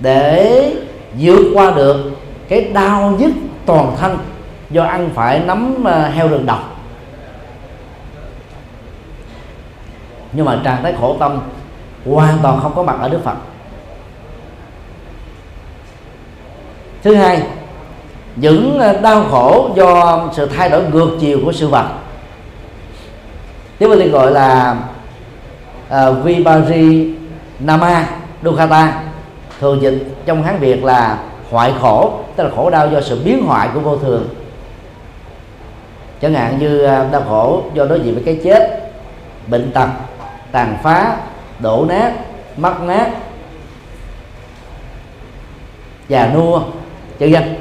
[0.00, 0.72] để
[1.20, 1.96] vượt qua được
[2.48, 3.32] cái đau nhức
[3.66, 4.18] toàn thân
[4.70, 6.80] do ăn phải nấm ờ, heo rừng độc.
[10.32, 11.40] Nhưng mà trạng thái khổ tâm
[12.06, 13.36] hoàn toàn không có mặt ở đức phật.
[17.02, 17.42] Thứ hai
[18.36, 21.86] những ờ, đau khổ do sự thay đổi ngược chiều của sự vật.
[23.78, 24.76] Tiếng Bali gọi là
[25.88, 27.14] ờ, uh, Vipari
[27.58, 28.06] Nama
[28.42, 29.02] Dukkata
[29.60, 31.18] thường dịch trong hán Việt là
[31.54, 34.28] hoại khổ, tức là khổ đau do sự biến hoại của vô thường.
[36.20, 38.92] Chẳng hạn như à, đau khổ do đối diện với cái chết,
[39.46, 39.88] bệnh tật,
[40.52, 41.16] tàn phá,
[41.58, 42.12] đổ nát,
[42.56, 43.10] mất nát,
[46.08, 46.60] già nua,
[47.18, 47.54] chân dân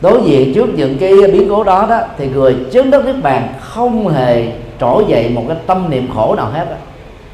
[0.00, 3.54] đối diện trước những cái biến cố đó đó, thì người chứng đất nước bàn
[3.60, 6.76] không hề trỗi dậy một cái tâm niệm khổ nào hết đó.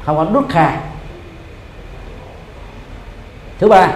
[0.03, 0.77] không có nút kha
[3.59, 3.93] thứ ba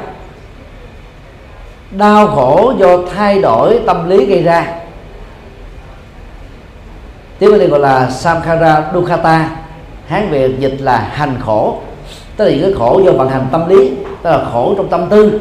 [1.97, 4.67] đau khổ do thay đổi tâm lý gây ra.
[7.39, 9.49] Tiếng Bali gọi là samkhara dukkata
[10.07, 11.77] hán việt dịch là hành khổ.
[12.37, 13.91] Tức là những cái khổ do vận hành tâm lý,
[14.21, 15.39] tức là khổ trong tâm tư.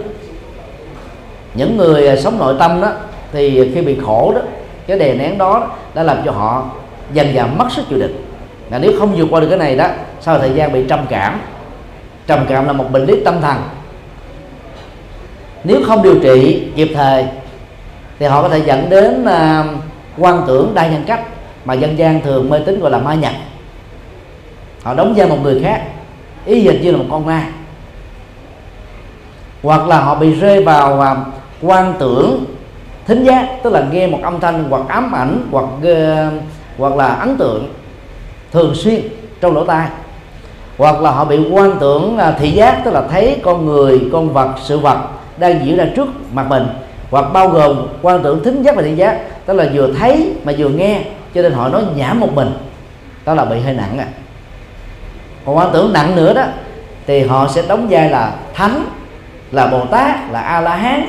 [1.55, 2.89] Những người à, sống nội tâm đó,
[3.33, 4.41] thì khi bị khổ đó,
[4.87, 6.65] cái đè nén đó đã làm cho họ
[7.13, 8.17] dần dần mất sức chịu đựng.
[8.71, 9.87] Là nếu không vượt qua được cái này đó,
[10.21, 11.41] sau thời gian bị trầm cảm.
[12.27, 13.57] Trầm cảm là một bệnh lý tâm thần
[15.65, 17.27] nếu không điều trị kịp thời
[18.19, 19.81] thì họ có thể dẫn đến à, uh,
[20.19, 21.21] quan tưởng đa nhân cách
[21.65, 23.33] mà dân gian thường mê tín gọi là ma nhập.
[24.83, 25.83] Họ đóng vai một người khác
[26.45, 27.47] ý dịch như là một con ma.
[29.63, 31.19] Hoặc là họ bị rơi vào à, uh,
[31.63, 32.45] quan tưởng
[33.07, 36.43] thính giác tức là nghe một âm thanh hoặc ám ảnh hoặc uh,
[36.79, 37.69] hoặc là ấn tượng
[38.53, 39.01] thường xuyên
[39.41, 39.89] trong lỗ tai.
[40.79, 44.33] Hoặc là họ bị quan tưởng uh, thị giác tức là thấy con người con
[44.33, 44.99] vật sự vật
[45.37, 46.67] đang diễn ra trước mặt mình,
[47.11, 49.21] hoặc bao gồm quan tưởng thính giác và thị giác.
[49.47, 51.01] Tức là vừa thấy mà vừa nghe,
[51.35, 52.51] cho nên họ nói nhảm một mình.
[53.25, 54.07] Đó là bị hơi nặng à.
[55.47, 56.45] Còn quan tưởng nặng nữa đó,
[57.07, 58.85] thì họ sẽ đóng vai là thánh,
[59.53, 61.05] là bồ tát, là a la hán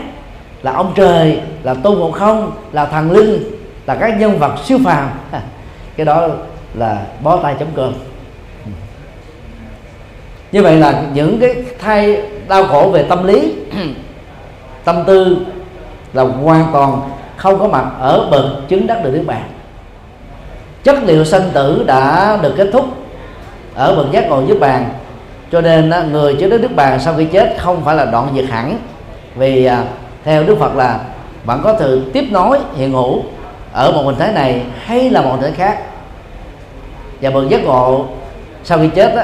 [0.62, 3.44] là ông trời, là tôn ngộ không, là thần linh,
[3.86, 5.10] là các nhân vật siêu phàm.
[5.96, 6.28] Cái đó
[6.74, 7.94] là bó tay chấm cơm.
[10.52, 13.54] Như vậy là những cái thay đau khổ về tâm lý
[14.84, 15.38] tâm tư
[16.14, 17.02] là hoàn toàn
[17.36, 19.44] không có mặt ở bậc chứng đắc được niết bàn.
[20.84, 22.86] Chất liệu sanh tử đã được kết thúc
[23.76, 24.90] ở bậc giác ngộ niết bàn.
[25.52, 28.46] Cho nên người chứng đắc niết bàn sau khi chết không phải là đoạn diệt
[28.50, 28.78] hẳn.
[29.36, 29.84] Vì à,
[30.24, 31.00] theo đức phật là
[31.46, 33.24] bạn có thể tiếp nối hiện hữu
[33.74, 35.80] ở một hình thái này hay là một hình thái khác.
[37.22, 38.06] Và bậc giác ngộ
[38.64, 39.22] sau khi chết đó,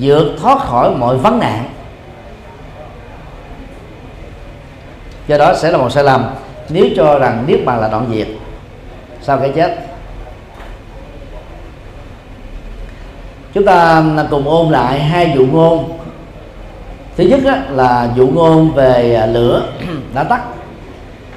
[0.00, 1.64] vượt thoát khỏi mọi vấn nạn.
[5.30, 6.30] Do đó sẽ là một sai lầm
[6.68, 8.26] nếu cho rằng niết bàn là đoạn diệt.
[9.22, 9.76] Sau cái chết
[13.54, 15.98] chúng ta cùng ôn lại hai dụ ngôn.
[17.16, 19.62] Thứ nhất á, là dụ ngôn về à, lửa
[20.14, 20.40] đã tắt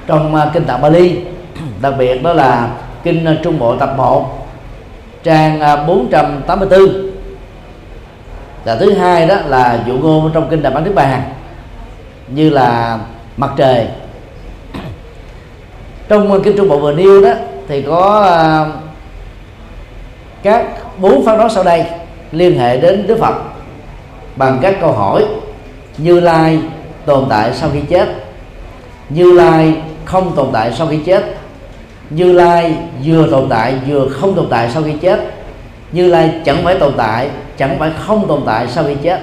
[0.06, 1.20] trong à, kinh tạng Bali.
[1.80, 2.68] Đặc biệt đó là
[3.02, 4.48] kinh à, Trung Bộ tập 1
[5.22, 6.88] trang 484 là
[8.64, 11.22] và thứ hai đó là dụ ngôn trong kinh Đại Bản Niết Bàn
[12.28, 12.98] như là
[13.36, 13.86] mặt trời.
[16.08, 17.32] Trong kinh trung bộ vừa nêu đó,
[17.68, 18.66] thì có à,
[20.42, 20.66] các
[20.98, 21.84] bốn phán đoán sau đây
[22.32, 23.34] liên hệ đến Đức Phật
[24.36, 25.24] bằng các câu hỏi
[25.98, 26.58] Như Lai
[27.06, 28.08] tồn tại sau khi chết,
[29.08, 29.74] Như Lai
[30.04, 31.24] không tồn tại sau khi chết,
[32.10, 35.20] Như Lai vừa tồn tại vừa không tồn tại sau khi chết,
[35.92, 39.20] Như Lai chẳng phải tồn tại, chẳng phải không tồn tại sau khi chết.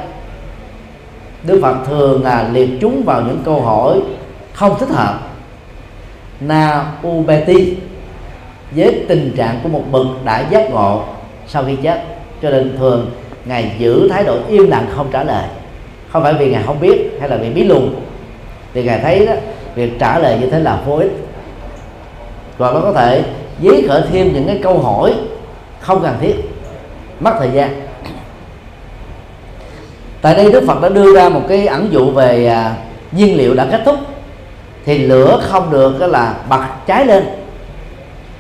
[1.44, 4.02] Đức Phật thường là liệt chúng vào những câu hỏi
[4.54, 5.20] không thích hợp.
[6.40, 7.74] Na ubeti
[8.72, 11.04] với tình trạng của một bậc đã giác ngộ,
[11.48, 12.04] sau khi chết,
[12.42, 13.12] cho nên thường
[13.46, 15.46] ngài giữ thái độ im lặng không trả lời.
[16.12, 17.96] Không phải vì ngài không biết hay là vì bí lùn
[18.74, 19.34] thì ngài thấy đó,
[19.76, 21.12] việc trả lời như thế là vô ích.
[22.58, 23.24] Còn nó có thể
[23.64, 25.14] dấy khởi thêm những cái câu hỏi
[25.80, 26.36] không cần thiết,
[27.20, 27.82] mất thời gian
[30.22, 32.76] tại đây đức phật đã đưa ra một cái ẩn dụ về à,
[33.12, 33.96] nhiên liệu đã kết thúc.
[34.86, 37.24] Thì lửa không được là bật cháy lên.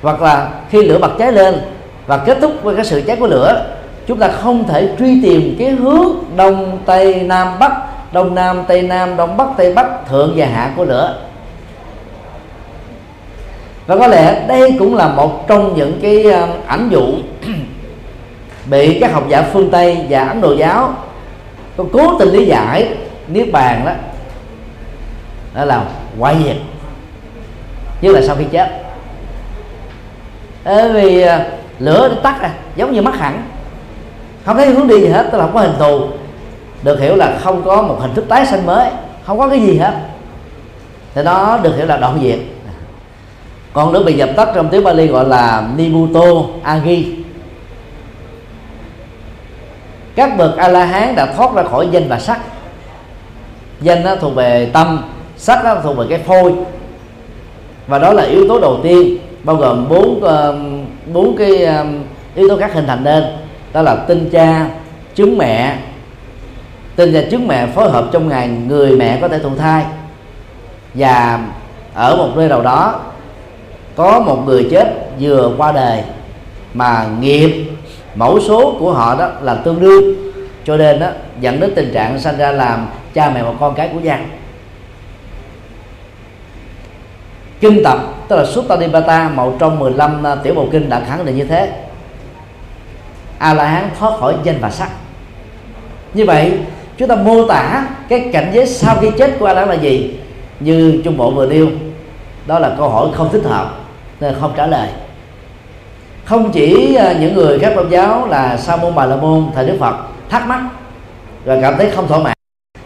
[0.01, 1.61] Hoặc là khi lửa bật cháy lên
[2.07, 3.65] và kết thúc với cái sự cháy của lửa
[4.07, 7.71] chúng ta không thể truy tìm cái hướng đông tây nam bắc
[8.13, 11.15] đông nam tây nam đông bắc tây bắc thượng và hạ của lửa.
[13.87, 17.05] Và có lẽ đây cũng là một trong những cái à, ảnh dụ
[18.69, 20.93] bị các học giả phương tây và ấn độ giáo
[21.83, 22.87] có cố tình lý giải,
[23.27, 23.91] niết bàn đó
[25.53, 25.85] đó là
[26.19, 26.57] quay diệt
[28.01, 28.69] như là sau khi chết.
[30.65, 31.45] Bởi vì à,
[31.79, 33.43] lửa nó tắt à giống như mất hẳn.
[34.45, 36.07] Không thấy hướng đi gì hết, tức là không có hình thù.
[36.83, 38.89] Được hiểu là không có một hình thức tái sanh mới,
[39.25, 39.93] không có cái gì hết.
[41.15, 42.39] Thì đó, được hiểu là đoạn diệt
[43.73, 46.21] còn nữa bị dập tắt trong tiếng Bali gọi là Nibuto
[46.63, 47.20] Agi
[50.15, 52.39] các bậc a la hán đã thoát ra khỏi danh và sắc.
[53.81, 55.03] Danh nó thuộc về tâm,
[55.37, 56.53] sắc nó thuộc về cái phôi.
[57.87, 60.21] Và đó là yếu tố đầu tiên, bao gồm bốn
[61.13, 61.67] bốn cái
[62.35, 63.23] yếu tố khác hình thành nên.
[63.73, 64.67] Đó là tinh cha
[65.15, 65.77] trứng mẹ.
[66.95, 69.85] Tinh cha trứng mẹ phối hợp trong ngày người mẹ có thể thụ thai.
[70.93, 71.39] Và
[71.93, 72.99] ở một nơi nào đó,
[73.95, 74.87] có một người chết
[75.19, 76.03] vừa qua đời
[76.73, 77.65] mà nghiệp
[78.15, 80.31] mẫu số của họ đó là tương đương.
[80.65, 81.07] Cho nên đó,
[81.39, 84.19] dẫn đến tình trạng sanh ra làm cha mẹ và con cái của nhau
[87.61, 87.97] kinh tập,
[88.27, 88.75] tức là Sutta
[89.35, 91.71] một trong 15 à, tiểu bộ kinh đã khẳng định như thế.
[93.37, 94.89] A la hán thoát khỏi danh và sắc.
[96.13, 96.59] Như vậy,
[96.97, 99.75] chúng ta mô tả cái cảnh giới sau khi chết của a la hán là
[99.75, 100.19] gì?
[100.59, 101.67] Như trung bộ vừa nêu,
[102.47, 103.75] đó là câu hỏi không thích hợp,
[104.19, 104.87] nên không trả lời
[106.25, 109.65] không chỉ à, những người các tôn giáo là sa môn, bà la môn thời
[109.65, 109.95] đức phật,
[110.29, 110.61] thắc mắc
[111.45, 112.33] và cảm thấy không thỏa mãn,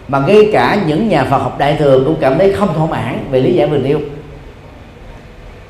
[0.08, 3.28] mà ngay cả những nhà Phật học đại thừa cũng cảm thấy không thỏa mãn
[3.32, 4.00] về lý giải vừa yêu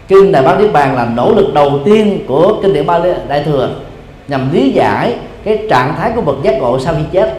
[0.07, 3.43] kinh đại bát niết bàn là nỗ lực đầu tiên của kinh điển ba đại
[3.43, 3.69] thừa
[4.27, 7.37] nhằm lý giải cái trạng thái của bậc giác ngộ sau khi chết.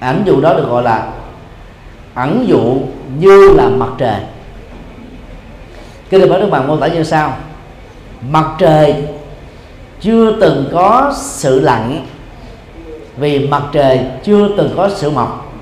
[0.00, 1.06] Ẩn dụ đó được gọi là
[2.14, 2.80] ẩn dụ
[3.18, 4.20] như là mặt trời.
[6.10, 7.36] Kinh điển bát niết bàn mô tả như sau
[8.30, 8.94] mặt trời.
[10.00, 12.06] Chưa từng có sự lặn
[13.16, 15.52] vì mặt trời chưa từng có sự mọc.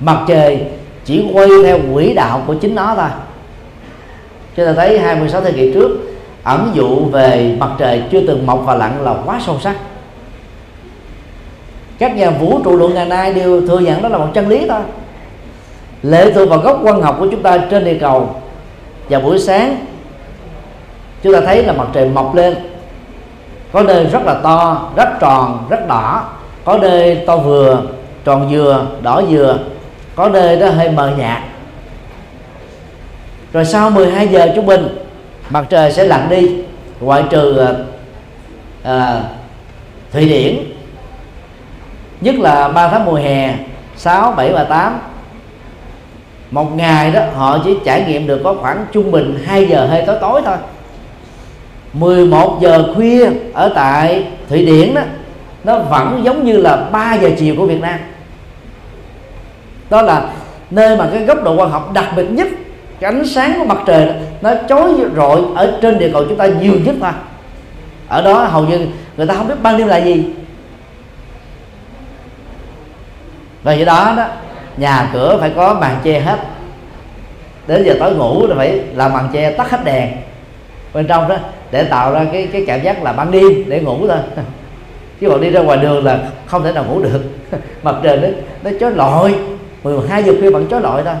[0.00, 0.64] Mặt trời
[1.04, 3.08] chỉ quay theo quỹ đạo của chính nó thôi.
[4.56, 5.90] Chúng ta thấy 26 thế kỷ trước,
[6.42, 9.76] ẩn dụ về mặt trời chưa từng mọc và lặn là quá sâu sắc.
[11.98, 14.66] Các nhà vũ trụ luận ngày nay đều thừa nhận đó là một chân lý
[14.68, 14.80] thôi.
[16.02, 18.34] Lệ thuộc vào góc quan học của chúng ta trên địa cầu.
[19.08, 19.86] Vào buổi sáng
[21.22, 22.54] chúng ta thấy là mặt trời mọc lên.
[23.72, 26.24] Có nơi rất là to rất tròn rất đỏ.
[26.64, 27.82] Có nơi to vừa
[28.24, 29.58] tròn vừa đỏ vừa.
[30.14, 31.42] Có nơi đó hơi mờ nhạt.
[33.52, 34.98] Rồi sau 12 giờ trung bình
[35.50, 36.56] mặt trời sẽ lặn đi
[37.00, 37.72] ngoại trừ à,
[38.82, 39.22] à
[40.12, 40.56] Thụy Điển.
[42.20, 43.54] Nhất là 3 tháng mùa hè
[43.96, 45.00] 6, 7 và 8
[46.50, 50.02] một ngày đó họ chỉ trải nghiệm được có khoảng trung bình 2 giờ hơi
[50.06, 50.56] tối tối thôi.
[51.92, 55.02] 11 giờ khuya ở tại Thụy Điển đó,
[55.64, 57.98] nó vẫn giống như là 3 giờ chiều của Việt Nam.
[59.90, 60.30] Đó là
[60.70, 62.48] nơi mà cái góc độ quan học đặc biệt nhất,
[63.00, 66.46] cái ánh sáng của mặt trời nó chói rọi ở trên địa cầu chúng ta
[66.46, 67.10] nhiều nhất thôi.
[68.08, 68.86] Ở đó hầu như
[69.16, 70.24] người ta không biết ban đêm là gì.
[73.62, 74.26] Và vậy đó đó,
[74.76, 76.38] nhà cửa phải có màn che hết.
[77.66, 80.08] Đến giờ tối ngủ là phải làm màn che tắt hết đèn
[80.94, 81.36] bên trong đó,
[81.70, 84.18] để tạo ra cái cái cảm giác là ban đêm, để ngủ thôi.
[85.20, 87.20] Chứ còn đi ra ngoài đường là không thể nào ngủ được.
[87.82, 88.28] Mặt trời nó
[88.62, 89.34] nó chói lọi
[89.82, 91.14] 12 giờ khuya vẫn chói lọi thôi.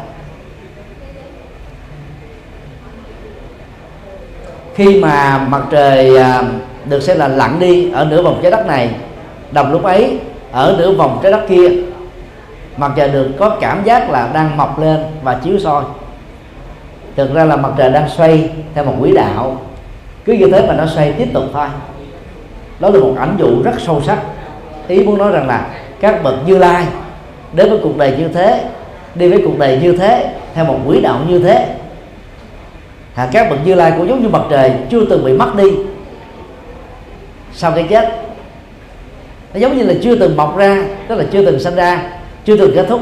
[4.74, 6.42] Khi mà mặt trời à,
[6.84, 8.90] được xem là lặn đi ở nửa vòng trái đất này,
[9.52, 10.18] đồng lúc ấy,
[10.52, 11.70] ở nửa vòng trái đất kia,
[12.76, 15.84] mặt trời được có cảm giác là đang mọc lên và chiếu soi
[17.18, 19.60] thực ra là mặt trời đang xoay theo một quỹ đạo.
[20.24, 21.66] Cứ như thế mà nó xoay tiếp tục thôi.
[22.80, 24.18] Đó là một ảnh dụ rất sâu sắc.
[24.88, 25.66] Ý muốn nói rằng là
[26.00, 26.86] các bậc như lai
[27.52, 28.64] đến với cuộc đời như thế
[29.14, 31.74] đi với cuộc đời như thế theo một quỹ đạo như thế
[33.14, 35.70] à, các bậc như lai cũng giống như mặt trời chưa từng bị mất đi.
[37.52, 38.08] Sau cái chết
[39.54, 42.02] nó giống như là chưa từng mọc ra tức là chưa từng sinh ra
[42.44, 43.00] chưa từng kết thúc.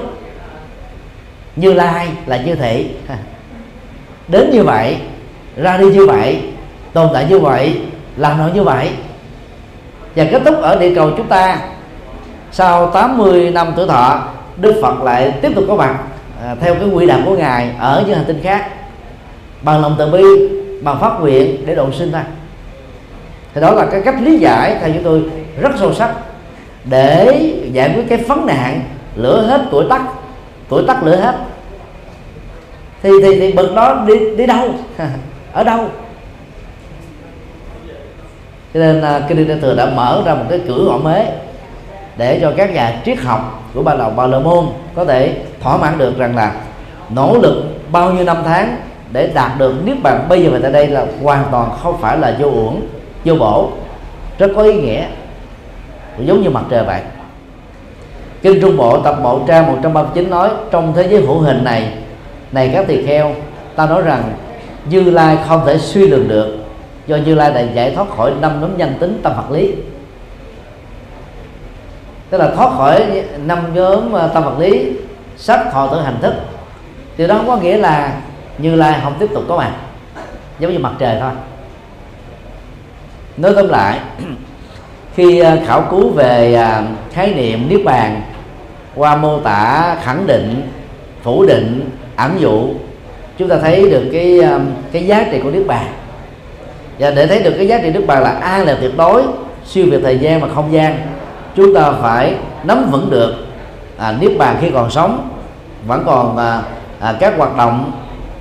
[1.56, 2.86] Như lai là như thị
[4.28, 4.96] đến như vậy
[5.56, 6.42] ra đi như vậy
[6.92, 7.80] tồn tại như vậy
[8.16, 8.90] làm nó như vậy.
[10.16, 11.58] Và kết thúc ở địa cầu chúng ta
[12.52, 14.22] sau 80 năm tuổi thọ
[14.56, 15.98] Đức Phật lại tiếp tục có mặt
[16.42, 18.68] à, theo cái quy đạo của ngài ở những hành tinh khác
[19.62, 20.22] bằng lòng từ bi
[20.82, 22.24] bằng phát nguyện để độ sinh ta
[23.54, 25.22] thì đó là cái cách lý giải theo chúng tôi
[25.60, 26.10] rất sâu sắc
[26.84, 28.80] để giải quyết cái vấn nạn
[29.16, 30.02] lửa hết tuổi tắt
[30.68, 31.34] tuổi tắt lửa hết
[33.02, 34.68] thì thì, thì bậc đó đi đi đâu?
[35.52, 35.84] Ở đâu?
[38.74, 41.24] Cho nên à, kinh điển thừa đã mở ra một cái cửa ngõ mới
[42.16, 45.76] để cho các nhà triết học của ba đầu ba la môn có thể thỏa
[45.76, 46.52] mãn được rằng là
[47.10, 48.76] nỗ lực bao nhiêu năm tháng
[49.12, 50.26] để đạt được niết bàn.
[50.28, 52.80] Bây giờ và tại đây là hoàn toàn không phải là vô uổng
[53.24, 53.70] vô bổ
[54.38, 55.04] rất có ý nghĩa
[56.18, 57.00] giống như mặt trời vậy.
[58.42, 61.92] Kinh Trung Bộ tập 1 trang 139 nói trong thế giới hữu hình này
[62.52, 63.34] này các tỳ kheo,
[63.76, 64.34] ta nói rằng
[64.84, 66.56] Như Lai không thể suy lường được,
[67.06, 69.74] do Như Lai đã giải thoát khỏi năm nhóm danh tính tâm vật lý.
[72.30, 74.92] Tức là thoát khỏi năm nhóm ờ, tâm vật lý
[75.36, 76.34] sắc thọ tưởng hành thức.
[77.16, 78.20] Điều đó không có nghĩa là
[78.58, 79.72] Như Lai không tiếp tục có mặt,
[80.58, 81.30] giống như mặt trời thôi.
[83.36, 84.00] Nói tóm lại,
[85.14, 86.82] khi ờ, khảo cứu về ờ,
[87.12, 88.22] khái niệm niết bàn,
[88.94, 90.68] qua mô tả khẳng định,
[91.22, 92.68] phủ định ẩn dụ
[93.38, 95.86] chúng ta thấy được cái um, cái giá trị của niết bàn
[96.98, 99.22] và để thấy được cái giá trị niết bàn là an là tuyệt đối
[99.66, 100.98] siêu việt thời gian và không gian
[101.54, 102.34] chúng ta phải
[102.64, 103.34] nắm vững được
[103.98, 105.28] à, niết bàn khi còn sống
[105.86, 106.62] vẫn còn à,
[107.00, 107.92] à, các hoạt động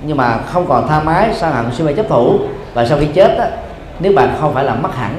[0.02, 2.38] nhưng mà không còn tha mái sang hận si mê chấp thủ.
[2.74, 3.48] Và sau khi chết á,
[4.00, 5.14] niết bàn không phải là mất hẳn.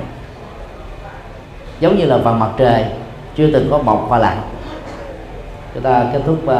[1.79, 2.85] Giống như là vầng mặt trời
[3.35, 4.38] chưa từng có mọc và lặn.
[5.73, 6.51] Chúng ta kết thúc uh,